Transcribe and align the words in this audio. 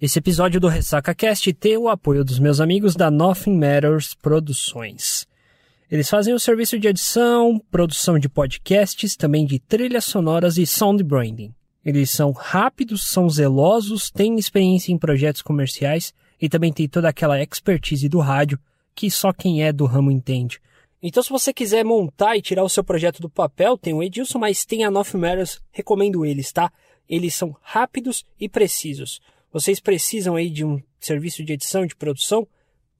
Esse 0.00 0.20
episódio 0.20 0.60
do 0.60 0.68
Ressaca 0.68 1.12
Cast 1.12 1.52
tem 1.54 1.76
o 1.76 1.88
apoio 1.88 2.24
dos 2.24 2.38
meus 2.38 2.60
amigos 2.60 2.94
da 2.94 3.10
Nothing 3.10 3.58
Matters 3.58 4.14
Produções. 4.14 5.26
Eles 5.90 6.08
fazem 6.08 6.32
o 6.32 6.38
serviço 6.38 6.78
de 6.78 6.86
edição, 6.86 7.60
produção 7.68 8.16
de 8.16 8.28
podcasts, 8.28 9.16
também 9.16 9.44
de 9.44 9.58
trilhas 9.58 10.04
sonoras 10.04 10.56
e 10.56 10.64
sound 10.64 11.02
branding. 11.02 11.52
Eles 11.84 12.10
são 12.10 12.30
rápidos, 12.30 13.08
são 13.08 13.28
zelosos, 13.28 14.08
têm 14.08 14.38
experiência 14.38 14.92
em 14.92 14.98
projetos 14.98 15.42
comerciais 15.42 16.14
e 16.40 16.48
também 16.48 16.72
tem 16.72 16.88
toda 16.88 17.08
aquela 17.08 17.42
expertise 17.42 18.08
do 18.08 18.20
rádio 18.20 18.56
que 18.94 19.10
só 19.10 19.32
quem 19.32 19.64
é 19.64 19.72
do 19.72 19.84
ramo 19.84 20.12
entende. 20.12 20.60
Então, 21.02 21.24
se 21.24 21.30
você 21.30 21.52
quiser 21.52 21.84
montar 21.84 22.36
e 22.36 22.42
tirar 22.42 22.62
o 22.62 22.68
seu 22.68 22.84
projeto 22.84 23.20
do 23.20 23.28
papel, 23.28 23.76
tem 23.76 23.94
o 23.94 24.02
Edilson, 24.04 24.38
mas 24.38 24.64
tem 24.64 24.84
a 24.84 24.92
Nothing 24.92 25.18
Matters, 25.18 25.60
recomendo 25.72 26.24
eles, 26.24 26.52
tá? 26.52 26.70
Eles 27.08 27.34
são 27.34 27.56
rápidos 27.62 28.24
e 28.38 28.48
precisos. 28.48 29.20
Vocês 29.52 29.80
precisam 29.80 30.36
aí 30.36 30.50
de 30.50 30.64
um 30.64 30.80
serviço 31.00 31.44
de 31.44 31.54
edição, 31.54 31.86
de 31.86 31.96
produção? 31.96 32.46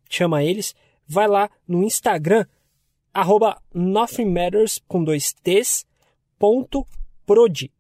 Chama 0.09 0.43
eles. 0.43 0.75
Vai 1.07 1.27
lá 1.27 1.51
no 1.67 1.83
Instagram, 1.83 2.47
arroba 3.13 3.61
nothingmatters, 3.73 4.81
com 4.87 5.03
dois 5.03 5.33
T's, 5.43 5.87
ponto 6.39 6.87
prod. 7.27 7.71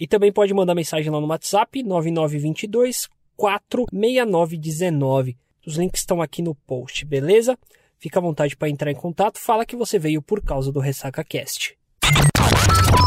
E 0.00 0.06
também 0.06 0.32
pode 0.32 0.54
mandar 0.54 0.74
mensagem 0.74 1.10
lá 1.10 1.20
no 1.20 1.26
WhatsApp, 1.26 1.82
9922 1.82 3.08
46919. 3.36 5.36
Os 5.66 5.76
links 5.76 6.00
estão 6.00 6.20
aqui 6.20 6.42
no 6.42 6.54
post, 6.54 7.04
beleza? 7.04 7.58
Fica 7.98 8.18
à 8.18 8.22
vontade 8.22 8.56
para 8.56 8.68
entrar 8.68 8.90
em 8.90 8.94
contato. 8.94 9.38
Fala 9.38 9.66
que 9.66 9.76
você 9.76 9.98
veio 9.98 10.22
por 10.22 10.42
causa 10.42 10.72
do 10.72 10.80
Ressaca 10.80 11.24
Cast. 11.24 11.77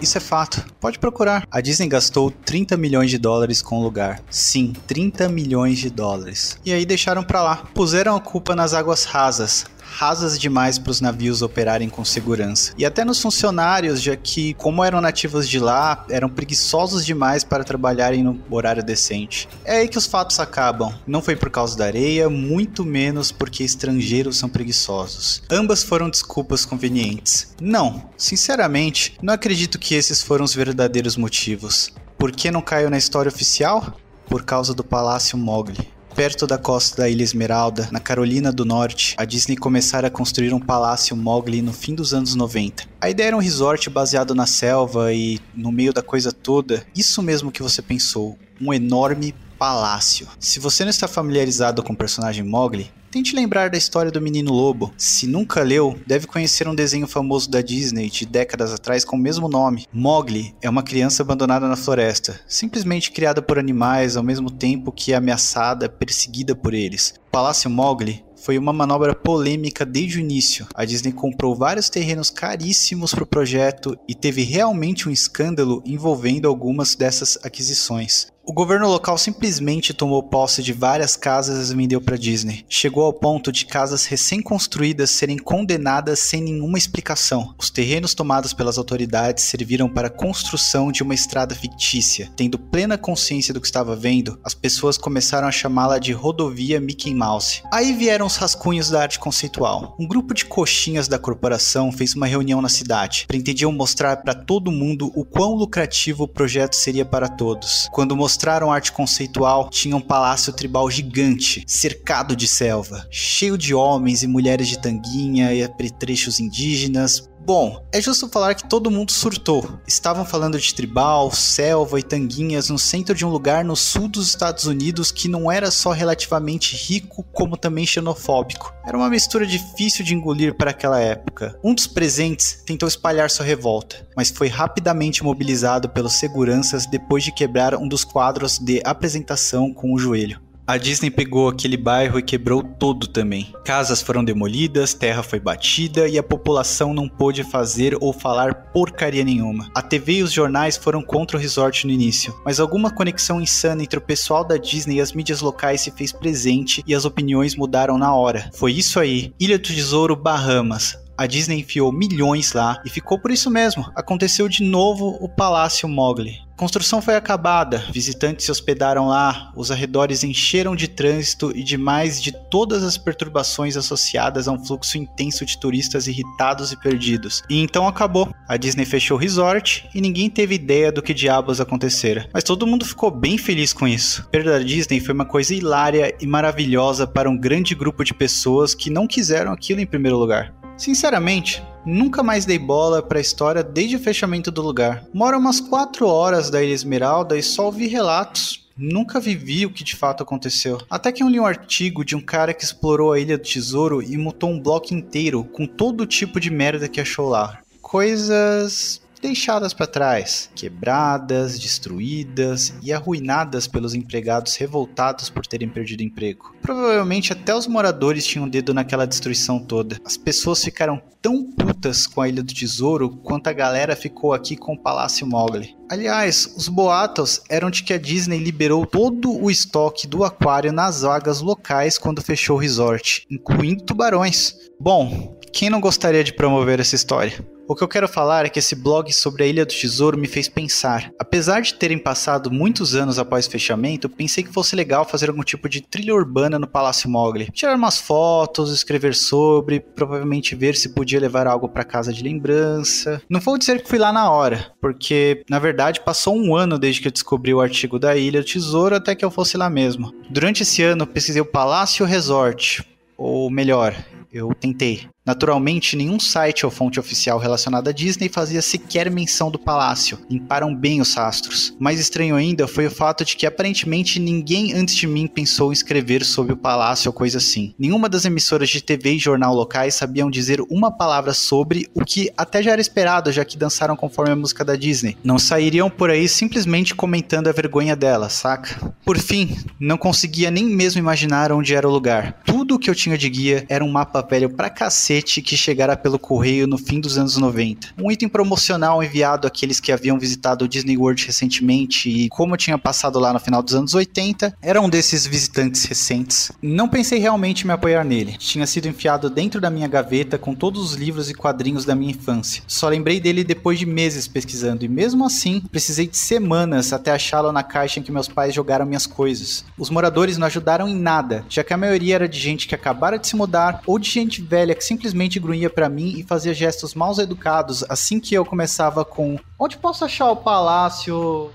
Isso 0.00 0.16
é 0.16 0.20
fato. 0.20 0.64
Pode 0.80 0.98
procurar. 0.98 1.46
A 1.50 1.60
Disney 1.60 1.86
gastou 1.86 2.30
30 2.30 2.76
milhões 2.76 3.10
de 3.10 3.18
dólares 3.18 3.60
com 3.60 3.78
o 3.78 3.82
lugar. 3.82 4.22
Sim, 4.30 4.72
30 4.86 5.28
milhões 5.28 5.78
de 5.78 5.90
dólares. 5.90 6.58
E 6.64 6.72
aí 6.72 6.86
deixaram 6.86 7.22
pra 7.22 7.42
lá. 7.42 7.56
Puseram 7.74 8.16
a 8.16 8.20
culpa 8.20 8.56
nas 8.56 8.72
águas 8.72 9.04
rasas 9.04 9.66
rasas 9.90 10.38
demais 10.38 10.78
para 10.78 10.90
os 10.90 11.00
navios 11.00 11.42
operarem 11.42 11.88
com 11.88 12.04
segurança. 12.04 12.72
E 12.78 12.84
até 12.84 13.04
nos 13.04 13.20
funcionários, 13.20 14.00
já 14.00 14.16
que, 14.16 14.54
como 14.54 14.84
eram 14.84 15.00
nativos 15.00 15.48
de 15.48 15.58
lá, 15.58 16.04
eram 16.08 16.28
preguiçosos 16.28 17.04
demais 17.04 17.44
para 17.44 17.64
trabalharem 17.64 18.22
no 18.22 18.40
horário 18.50 18.82
decente. 18.82 19.48
É 19.64 19.78
aí 19.78 19.88
que 19.88 19.98
os 19.98 20.06
fatos 20.06 20.38
acabam. 20.38 20.94
Não 21.06 21.20
foi 21.20 21.36
por 21.36 21.50
causa 21.50 21.76
da 21.76 21.84
areia, 21.84 22.30
muito 22.30 22.84
menos 22.84 23.32
porque 23.32 23.64
estrangeiros 23.64 24.38
são 24.38 24.48
preguiçosos. 24.48 25.42
Ambas 25.50 25.82
foram 25.82 26.08
desculpas 26.08 26.64
convenientes. 26.64 27.54
Não, 27.60 28.08
sinceramente, 28.16 29.18
não 29.20 29.34
acredito 29.34 29.78
que 29.78 29.94
esses 29.94 30.22
foram 30.22 30.44
os 30.44 30.54
verdadeiros 30.54 31.16
motivos. 31.16 31.92
Por 32.16 32.32
que 32.32 32.50
não 32.50 32.62
caiu 32.62 32.90
na 32.90 32.98
história 32.98 33.28
oficial? 33.28 33.94
Por 34.28 34.44
causa 34.44 34.74
do 34.74 34.84
Palácio 34.84 35.36
Mogli. 35.36 35.88
Perto 36.14 36.46
da 36.46 36.58
costa 36.58 37.02
da 37.02 37.08
Ilha 37.08 37.22
Esmeralda, 37.22 37.88
na 37.90 38.00
Carolina 38.00 38.52
do 38.52 38.64
Norte, 38.64 39.14
a 39.16 39.24
Disney 39.24 39.56
começara 39.56 40.08
a 40.08 40.10
construir 40.10 40.52
um 40.52 40.60
palácio 40.60 41.16
Mowgli 41.16 41.62
no 41.62 41.72
fim 41.72 41.94
dos 41.94 42.12
anos 42.12 42.34
90. 42.34 42.84
A 43.00 43.08
ideia 43.08 43.28
era 43.28 43.36
um 43.36 43.40
resort 43.40 43.88
baseado 43.88 44.34
na 44.34 44.46
selva 44.46 45.12
e 45.14 45.38
no 45.54 45.72
meio 45.72 45.92
da 45.92 46.02
coisa 46.02 46.32
toda, 46.32 46.84
isso 46.94 47.22
mesmo 47.22 47.50
que 47.50 47.62
você 47.62 47.80
pensou, 47.80 48.38
um 48.60 48.74
enorme 48.74 49.34
palácio. 49.58 50.26
Se 50.38 50.58
você 50.58 50.84
não 50.84 50.90
está 50.90 51.06
familiarizado 51.06 51.82
com 51.82 51.92
o 51.92 51.96
personagem 51.96 52.44
Mowgli, 52.44 52.90
Tente 53.10 53.34
lembrar 53.34 53.68
da 53.68 53.76
história 53.76 54.08
do 54.08 54.20
Menino 54.20 54.52
Lobo. 54.52 54.94
Se 54.96 55.26
nunca 55.26 55.62
leu, 55.62 55.98
deve 56.06 56.28
conhecer 56.28 56.68
um 56.68 56.74
desenho 56.76 57.08
famoso 57.08 57.50
da 57.50 57.60
Disney 57.60 58.08
de 58.08 58.24
décadas 58.24 58.72
atrás 58.72 59.04
com 59.04 59.16
o 59.16 59.18
mesmo 59.18 59.48
nome. 59.48 59.84
Mowgli 59.92 60.54
é 60.62 60.70
uma 60.70 60.84
criança 60.84 61.24
abandonada 61.24 61.66
na 61.66 61.74
floresta, 61.74 62.38
simplesmente 62.46 63.10
criada 63.10 63.42
por 63.42 63.58
animais 63.58 64.16
ao 64.16 64.22
mesmo 64.22 64.48
tempo 64.48 64.92
que 64.92 65.12
é 65.12 65.16
ameaçada, 65.16 65.88
perseguida 65.88 66.54
por 66.54 66.72
eles. 66.72 67.14
O 67.26 67.30
Palácio 67.32 67.68
Mowgli 67.68 68.24
foi 68.36 68.56
uma 68.56 68.72
manobra 68.72 69.12
polêmica 69.12 69.84
desde 69.84 70.18
o 70.18 70.20
início. 70.20 70.66
A 70.72 70.84
Disney 70.84 71.12
comprou 71.12 71.54
vários 71.54 71.90
terrenos 71.90 72.30
caríssimos 72.30 73.12
para 73.12 73.24
o 73.24 73.26
projeto 73.26 73.98
e 74.08 74.14
teve 74.14 74.42
realmente 74.42 75.08
um 75.08 75.12
escândalo 75.12 75.82
envolvendo 75.84 76.46
algumas 76.46 76.94
dessas 76.94 77.36
aquisições. 77.42 78.28
O 78.50 78.52
governo 78.52 78.88
local 78.88 79.16
simplesmente 79.16 79.94
tomou 79.94 80.20
posse 80.24 80.60
de 80.60 80.72
várias 80.72 81.14
casas 81.14 81.70
e 81.70 81.74
vendeu 81.76 82.00
para 82.00 82.18
Disney. 82.18 82.64
Chegou 82.68 83.04
ao 83.04 83.12
ponto 83.12 83.52
de 83.52 83.64
casas 83.64 84.06
recém-construídas 84.06 85.12
serem 85.12 85.38
condenadas 85.38 86.18
sem 86.18 86.42
nenhuma 86.42 86.76
explicação. 86.76 87.54
Os 87.56 87.70
terrenos 87.70 88.12
tomados 88.12 88.52
pelas 88.52 88.76
autoridades 88.76 89.44
serviram 89.44 89.88
para 89.88 90.08
a 90.08 90.10
construção 90.10 90.90
de 90.90 91.04
uma 91.04 91.14
estrada 91.14 91.54
fictícia. 91.54 92.28
Tendo 92.34 92.58
plena 92.58 92.98
consciência 92.98 93.54
do 93.54 93.60
que 93.60 93.68
estava 93.68 93.94
vendo, 93.94 94.36
as 94.42 94.52
pessoas 94.52 94.98
começaram 94.98 95.46
a 95.46 95.52
chamá-la 95.52 96.00
de 96.00 96.10
rodovia 96.10 96.80
Mickey 96.80 97.14
Mouse. 97.14 97.62
Aí 97.72 97.92
vieram 97.92 98.26
os 98.26 98.34
rascunhos 98.34 98.90
da 98.90 99.02
arte 99.02 99.20
conceitual. 99.20 99.94
Um 99.96 100.08
grupo 100.08 100.34
de 100.34 100.44
coxinhas 100.44 101.06
da 101.06 101.20
corporação 101.20 101.92
fez 101.92 102.16
uma 102.16 102.26
reunião 102.26 102.60
na 102.60 102.68
cidade. 102.68 103.26
Pretendiam 103.28 103.70
mostrar 103.70 104.16
para 104.16 104.34
todo 104.34 104.72
mundo 104.72 105.12
o 105.14 105.24
quão 105.24 105.54
lucrativo 105.54 106.24
o 106.24 106.28
projeto 106.28 106.74
seria 106.74 107.04
para 107.04 107.28
todos. 107.28 107.88
Quando 107.92 108.16
mostraram 108.16 108.39
arte 108.48 108.92
conceitual, 108.92 109.68
tinha 109.70 109.96
um 109.96 110.00
palácio 110.00 110.52
tribal 110.52 110.90
gigante, 110.90 111.64
cercado 111.66 112.34
de 112.34 112.46
selva, 112.48 113.06
cheio 113.10 113.58
de 113.58 113.74
homens 113.74 114.22
e 114.22 114.26
mulheres 114.26 114.68
de 114.68 114.78
tanguinha 114.78 115.52
e 115.52 115.62
apetrechos 115.62 116.40
indígenas, 116.40 117.29
Bom, 117.42 117.84
é 117.92 118.00
justo 118.00 118.28
falar 118.28 118.54
que 118.54 118.68
todo 118.68 118.90
mundo 118.90 119.10
surtou. 119.10 119.80
Estavam 119.86 120.24
falando 120.24 120.58
de 120.58 120.74
tribal, 120.74 121.32
selva 121.32 121.98
e 121.98 122.02
tanguinhas 122.02 122.68
no 122.68 122.78
centro 122.78 123.14
de 123.14 123.24
um 123.24 123.30
lugar 123.30 123.64
no 123.64 123.74
sul 123.74 124.08
dos 124.08 124.28
Estados 124.28 124.66
Unidos 124.66 125.10
que 125.10 125.26
não 125.26 125.50
era 125.50 125.70
só 125.70 125.90
relativamente 125.90 126.76
rico, 126.76 127.24
como 127.32 127.56
também 127.56 127.86
xenofóbico. 127.86 128.72
Era 128.86 128.96
uma 128.96 129.08
mistura 129.08 129.46
difícil 129.46 130.04
de 130.04 130.14
engolir 130.14 130.54
para 130.54 130.70
aquela 130.70 131.00
época. 131.00 131.58
Um 131.64 131.74
dos 131.74 131.86
presentes 131.86 132.62
tentou 132.66 132.88
espalhar 132.88 133.30
sua 133.30 133.46
revolta, 133.46 134.06
mas 134.16 134.30
foi 134.30 134.48
rapidamente 134.48 135.24
mobilizado 135.24 135.88
pelos 135.88 136.14
seguranças 136.14 136.86
depois 136.86 137.24
de 137.24 137.32
quebrar 137.32 137.74
um 137.74 137.88
dos 137.88 138.04
quadros 138.04 138.58
de 138.58 138.82
apresentação 138.84 139.72
com 139.72 139.94
o 139.94 139.98
joelho. 139.98 140.40
A 140.70 140.76
Disney 140.76 141.10
pegou 141.10 141.48
aquele 141.48 141.76
bairro 141.76 142.16
e 142.16 142.22
quebrou 142.22 142.62
todo 142.62 143.08
também. 143.08 143.52
Casas 143.64 144.00
foram 144.00 144.22
demolidas, 144.22 144.94
terra 144.94 145.20
foi 145.20 145.40
batida 145.40 146.06
e 146.06 146.16
a 146.16 146.22
população 146.22 146.94
não 146.94 147.08
pôde 147.08 147.42
fazer 147.42 147.98
ou 148.00 148.12
falar 148.12 148.54
porcaria 148.72 149.24
nenhuma. 149.24 149.68
A 149.74 149.82
TV 149.82 150.18
e 150.18 150.22
os 150.22 150.30
jornais 150.30 150.76
foram 150.76 151.02
contra 151.02 151.36
o 151.36 151.40
resort 151.40 151.88
no 151.88 151.92
início, 151.92 152.32
mas 152.44 152.60
alguma 152.60 152.88
conexão 152.88 153.40
insana 153.40 153.82
entre 153.82 153.98
o 153.98 154.00
pessoal 154.00 154.44
da 154.44 154.56
Disney 154.56 154.98
e 154.98 155.00
as 155.00 155.12
mídias 155.12 155.40
locais 155.40 155.80
se 155.80 155.90
fez 155.90 156.12
presente 156.12 156.84
e 156.86 156.94
as 156.94 157.04
opiniões 157.04 157.56
mudaram 157.56 157.98
na 157.98 158.14
hora. 158.14 158.48
Foi 158.54 158.70
isso 158.70 159.00
aí, 159.00 159.34
Ilha 159.40 159.58
do 159.58 159.64
Tesouro, 159.64 160.14
Bahamas. 160.14 160.96
A 161.20 161.26
Disney 161.26 161.60
enfiou 161.60 161.92
milhões 161.92 162.54
lá 162.54 162.80
e 162.82 162.88
ficou 162.88 163.18
por 163.18 163.30
isso 163.30 163.50
mesmo. 163.50 163.92
Aconteceu 163.94 164.48
de 164.48 164.62
novo 164.62 165.18
o 165.20 165.28
Palácio 165.28 165.86
Mowgli. 165.86 166.38
A 166.54 166.56
construção 166.60 167.02
foi 167.02 167.14
acabada, 167.14 167.84
visitantes 167.92 168.46
se 168.46 168.50
hospedaram 168.50 169.06
lá, 169.06 169.52
os 169.54 169.70
arredores 169.70 170.24
encheram 170.24 170.74
de 170.74 170.88
trânsito 170.88 171.52
e 171.54 171.62
de 171.62 171.76
mais 171.76 172.22
de 172.22 172.32
todas 172.32 172.82
as 172.82 172.96
perturbações 172.96 173.76
associadas 173.76 174.48
a 174.48 174.52
um 174.52 174.64
fluxo 174.64 174.96
intenso 174.96 175.44
de 175.44 175.58
turistas 175.58 176.06
irritados 176.06 176.72
e 176.72 176.76
perdidos. 176.78 177.42
E 177.50 177.60
então 177.60 177.86
acabou. 177.86 178.34
A 178.48 178.56
Disney 178.56 178.86
fechou 178.86 179.18
o 179.18 179.20
resort 179.20 179.88
e 179.94 180.00
ninguém 180.00 180.30
teve 180.30 180.54
ideia 180.54 180.90
do 180.90 181.02
que 181.02 181.12
diabos 181.12 181.60
acontecera. 181.60 182.30
Mas 182.32 182.44
todo 182.44 182.66
mundo 182.66 182.84
ficou 182.84 183.10
bem 183.10 183.36
feliz 183.36 183.74
com 183.74 183.86
isso. 183.86 184.22
A 184.22 184.30
perda 184.30 184.52
da 184.52 184.64
Disney 184.64 185.00
foi 185.00 185.14
uma 185.14 185.26
coisa 185.26 185.54
hilária 185.54 186.14
e 186.18 186.26
maravilhosa 186.26 187.06
para 187.06 187.28
um 187.28 187.36
grande 187.36 187.74
grupo 187.74 188.04
de 188.04 188.14
pessoas 188.14 188.74
que 188.74 188.88
não 188.88 189.06
quiseram 189.06 189.52
aquilo 189.52 189.80
em 189.80 189.86
primeiro 189.86 190.16
lugar. 190.16 190.59
Sinceramente, 190.80 191.62
nunca 191.84 192.22
mais 192.22 192.46
dei 192.46 192.58
bola 192.58 193.02
para 193.02 193.18
a 193.18 193.20
história 193.20 193.62
desde 193.62 193.96
o 193.96 193.98
fechamento 193.98 194.50
do 194.50 194.62
lugar. 194.62 195.04
Moro 195.12 195.36
umas 195.36 195.60
4 195.60 196.06
horas 196.06 196.48
da 196.48 196.62
Ilha 196.62 196.72
Esmeralda 196.72 197.36
e 197.36 197.42
só 197.42 197.66
ouvi 197.66 197.86
relatos. 197.86 198.66
Nunca 198.78 199.20
vivi 199.20 199.66
o 199.66 199.70
que 199.70 199.84
de 199.84 199.94
fato 199.94 200.22
aconteceu. 200.22 200.80
Até 200.88 201.12
que 201.12 201.22
eu 201.22 201.28
li 201.28 201.38
um 201.38 201.44
artigo 201.44 202.02
de 202.02 202.16
um 202.16 202.20
cara 202.22 202.54
que 202.54 202.64
explorou 202.64 203.12
a 203.12 203.20
Ilha 203.20 203.36
do 203.36 203.44
Tesouro 203.44 204.02
e 204.02 204.16
mutou 204.16 204.48
um 204.48 204.58
bloco 204.58 204.94
inteiro 204.94 205.44
com 205.44 205.66
todo 205.66 206.06
tipo 206.06 206.40
de 206.40 206.48
merda 206.48 206.88
que 206.88 206.98
achou 206.98 207.28
lá. 207.28 207.58
Coisas 207.82 209.02
deixadas 209.20 209.72
para 209.72 209.86
trás, 209.86 210.50
quebradas, 210.54 211.58
destruídas 211.58 212.74
e 212.82 212.92
arruinadas 212.92 213.66
pelos 213.66 213.94
empregados 213.94 214.56
revoltados 214.56 215.30
por 215.30 215.46
terem 215.46 215.68
perdido 215.68 216.02
emprego. 216.02 216.54
Provavelmente 216.62 217.32
até 217.32 217.54
os 217.54 217.66
moradores 217.66 218.26
tinham 218.26 218.46
um 218.46 218.48
dedo 218.48 218.72
naquela 218.72 219.06
destruição 219.06 219.58
toda. 219.58 219.98
As 220.04 220.16
pessoas 220.16 220.62
ficaram 220.62 221.00
tão 221.20 221.44
putas 221.44 222.06
com 222.06 222.20
a 222.22 222.28
Ilha 222.28 222.42
do 222.42 222.54
Tesouro 222.54 223.10
quanto 223.10 223.48
a 223.48 223.52
galera 223.52 223.94
ficou 223.94 224.32
aqui 224.32 224.56
com 224.56 224.74
o 224.74 224.78
Palácio 224.78 225.26
Mowgli. 225.26 225.76
Aliás, 225.90 226.54
os 226.56 226.68
boatos 226.68 227.42
eram 227.50 227.70
de 227.70 227.82
que 227.82 227.92
a 227.92 227.98
Disney 227.98 228.38
liberou 228.38 228.86
todo 228.86 229.32
o 229.32 229.50
estoque 229.50 230.06
do 230.06 230.24
aquário 230.24 230.72
nas 230.72 231.02
vagas 231.02 231.40
locais 231.40 231.98
quando 231.98 232.22
fechou 232.22 232.56
o 232.56 232.60
resort, 232.60 233.26
incluindo 233.30 233.84
tubarões. 233.84 234.54
Bom, 234.78 235.38
quem 235.52 235.70
não 235.70 235.80
gostaria 235.80 236.24
de 236.24 236.32
promover 236.32 236.80
essa 236.80 236.94
história? 236.94 237.44
O 237.70 237.74
que 237.76 237.84
eu 237.84 237.88
quero 237.88 238.08
falar 238.08 238.46
é 238.46 238.48
que 238.48 238.58
esse 238.58 238.74
blog 238.74 239.12
sobre 239.12 239.44
a 239.44 239.46
Ilha 239.46 239.64
do 239.64 239.72
Tesouro 239.72 240.18
me 240.18 240.26
fez 240.26 240.48
pensar. 240.48 241.12
Apesar 241.20 241.60
de 241.60 241.74
terem 241.74 241.98
passado 241.98 242.50
muitos 242.50 242.96
anos 242.96 243.16
após 243.16 243.46
o 243.46 243.50
fechamento, 243.50 244.08
pensei 244.08 244.42
que 244.42 244.52
fosse 244.52 244.74
legal 244.74 245.04
fazer 245.04 245.28
algum 245.28 245.44
tipo 245.44 245.68
de 245.68 245.80
trilha 245.80 246.12
urbana 246.12 246.58
no 246.58 246.66
Palácio 246.66 247.08
Mogli. 247.08 247.48
Tirar 247.52 247.76
umas 247.76 248.00
fotos, 248.00 248.72
escrever 248.72 249.14
sobre, 249.14 249.78
provavelmente 249.78 250.56
ver 250.56 250.74
se 250.74 250.88
podia 250.88 251.20
levar 251.20 251.46
algo 251.46 251.68
para 251.68 251.84
casa 251.84 252.12
de 252.12 252.24
lembrança. 252.24 253.22
Não 253.30 253.38
vou 253.38 253.56
dizer 253.56 253.82
que 253.82 253.88
fui 253.88 253.98
lá 253.98 254.12
na 254.12 254.30
hora, 254.32 254.72
porque 254.80 255.44
na 255.48 255.60
verdade 255.60 256.00
passou 256.00 256.36
um 256.36 256.56
ano 256.56 256.76
desde 256.76 257.00
que 257.00 257.06
eu 257.06 257.12
descobri 257.12 257.54
o 257.54 257.60
artigo 257.60 258.00
da 258.00 258.16
Ilha 258.16 258.40
do 258.40 258.46
Tesouro 258.46 258.96
até 258.96 259.14
que 259.14 259.24
eu 259.24 259.30
fosse 259.30 259.56
lá 259.56 259.70
mesmo. 259.70 260.12
Durante 260.28 260.64
esse 260.64 260.82
ano, 260.82 261.06
pesquisei 261.06 261.40
o 261.40 261.46
Palácio 261.46 262.04
Resort, 262.04 262.84
ou 263.16 263.48
melhor, 263.48 263.94
eu 264.32 264.52
tentei. 264.54 265.08
Naturalmente, 265.30 265.94
nenhum 265.94 266.18
site 266.18 266.66
ou 266.66 266.72
fonte 266.72 266.98
oficial 266.98 267.38
relacionada 267.38 267.90
à 267.90 267.92
Disney 267.92 268.28
fazia 268.28 268.60
sequer 268.60 269.08
menção 269.08 269.48
do 269.48 269.60
palácio. 269.60 270.18
Limparam 270.28 270.74
bem 270.74 271.00
os 271.00 271.14
rastros. 271.14 271.72
Mais 271.78 272.00
estranho 272.00 272.34
ainda 272.34 272.66
foi 272.66 272.88
o 272.88 272.90
fato 272.90 273.24
de 273.24 273.36
que 273.36 273.46
aparentemente 273.46 274.18
ninguém 274.18 274.74
antes 274.74 274.96
de 274.96 275.06
mim 275.06 275.28
pensou 275.28 275.70
em 275.70 275.72
escrever 275.72 276.24
sobre 276.24 276.52
o 276.52 276.56
palácio 276.56 277.10
ou 277.10 277.12
coisa 277.12 277.38
assim. 277.38 277.72
Nenhuma 277.78 278.08
das 278.08 278.24
emissoras 278.24 278.68
de 278.70 278.82
TV 278.82 279.12
e 279.12 279.18
jornal 279.20 279.54
locais 279.54 279.94
sabiam 279.94 280.28
dizer 280.28 280.60
uma 280.68 280.90
palavra 280.90 281.32
sobre 281.32 281.88
o 281.94 282.04
que 282.04 282.28
até 282.36 282.60
já 282.60 282.72
era 282.72 282.80
esperado, 282.80 283.30
já 283.30 283.44
que 283.44 283.56
dançaram 283.56 283.94
conforme 283.94 284.32
a 284.32 284.36
música 284.36 284.64
da 284.64 284.74
Disney. 284.74 285.16
Não 285.22 285.38
sairiam 285.38 285.88
por 285.88 286.10
aí 286.10 286.28
simplesmente 286.28 286.92
comentando 286.92 287.46
a 287.46 287.52
vergonha 287.52 287.94
dela, 287.94 288.28
saca? 288.28 288.92
Por 289.04 289.16
fim, 289.16 289.56
não 289.78 289.96
conseguia 289.96 290.50
nem 290.50 290.64
mesmo 290.64 290.98
imaginar 290.98 291.52
onde 291.52 291.72
era 291.72 291.88
o 291.88 291.92
lugar. 291.92 292.40
Tudo 292.44 292.74
o 292.74 292.78
que 292.80 292.90
eu 292.90 292.96
tinha 292.96 293.16
de 293.16 293.30
guia 293.30 293.64
era 293.68 293.84
um 293.84 293.92
mapa 293.92 294.20
velho 294.22 294.50
pra 294.50 294.68
cacete 294.68 295.19
que 295.22 295.56
chegara 295.56 295.96
pelo 295.96 296.18
correio 296.18 296.66
no 296.66 296.78
fim 296.78 297.00
dos 297.00 297.18
anos 297.18 297.36
90. 297.36 297.88
Um 297.98 298.10
item 298.10 298.28
promocional 298.28 299.02
enviado 299.02 299.46
àqueles 299.46 299.80
que 299.80 299.92
haviam 299.92 300.18
visitado 300.18 300.64
o 300.64 300.68
Disney 300.68 300.96
World 300.96 301.24
recentemente 301.26 302.08
e 302.08 302.28
como 302.28 302.54
eu 302.54 302.58
tinha 302.58 302.78
passado 302.78 303.18
lá 303.18 303.32
no 303.32 303.40
final 303.40 303.62
dos 303.62 303.74
anos 303.74 303.94
80, 303.94 304.56
era 304.62 304.80
um 304.80 304.88
desses 304.88 305.26
visitantes 305.26 305.84
recentes. 305.84 306.52
Não 306.62 306.88
pensei 306.88 307.18
realmente 307.18 307.64
em 307.64 307.66
me 307.66 307.72
apoiar 307.72 308.04
nele. 308.04 308.36
Tinha 308.38 308.66
sido 308.66 308.88
enfiado 308.88 309.28
dentro 309.28 309.60
da 309.60 309.70
minha 309.70 309.88
gaveta 309.88 310.38
com 310.38 310.54
todos 310.54 310.82
os 310.82 310.94
livros 310.94 311.28
e 311.28 311.34
quadrinhos 311.34 311.84
da 311.84 311.94
minha 311.94 312.12
infância. 312.12 312.62
Só 312.66 312.88
lembrei 312.88 313.20
dele 313.20 313.44
depois 313.44 313.78
de 313.78 313.86
meses 313.86 314.26
pesquisando 314.26 314.84
e 314.84 314.88
mesmo 314.88 315.24
assim 315.24 315.60
precisei 315.70 316.06
de 316.06 316.16
semanas 316.16 316.92
até 316.92 317.12
achá-lo 317.12 317.52
na 317.52 317.62
caixa 317.62 318.00
em 318.00 318.02
que 318.02 318.12
meus 318.12 318.28
pais 318.28 318.54
jogaram 318.54 318.86
minhas 318.86 319.06
coisas. 319.06 319.64
Os 319.76 319.90
moradores 319.90 320.38
não 320.38 320.46
ajudaram 320.46 320.88
em 320.88 320.96
nada, 320.96 321.44
já 321.48 321.62
que 321.62 321.72
a 321.72 321.76
maioria 321.76 322.14
era 322.14 322.28
de 322.28 322.38
gente 322.38 322.66
que 322.66 322.74
acabara 322.74 323.18
de 323.18 323.26
se 323.26 323.36
mudar 323.36 323.82
ou 323.86 323.98
de 323.98 324.08
gente 324.08 324.40
velha 324.40 324.74
que 324.74 324.84
simplesmente 324.84 324.99
simplesmente 325.00 325.40
grunhia 325.40 325.70
para 325.70 325.88
mim 325.88 326.12
e 326.18 326.22
fazia 326.22 326.52
gestos 326.52 326.94
mal 326.94 327.10
educados 327.18 327.82
assim 327.88 328.20
que 328.20 328.34
eu 328.34 328.44
começava 328.44 329.02
com: 329.02 329.38
Onde 329.58 329.78
posso 329.78 330.04
achar 330.04 330.30
o 330.30 330.36
palácio 330.36 331.50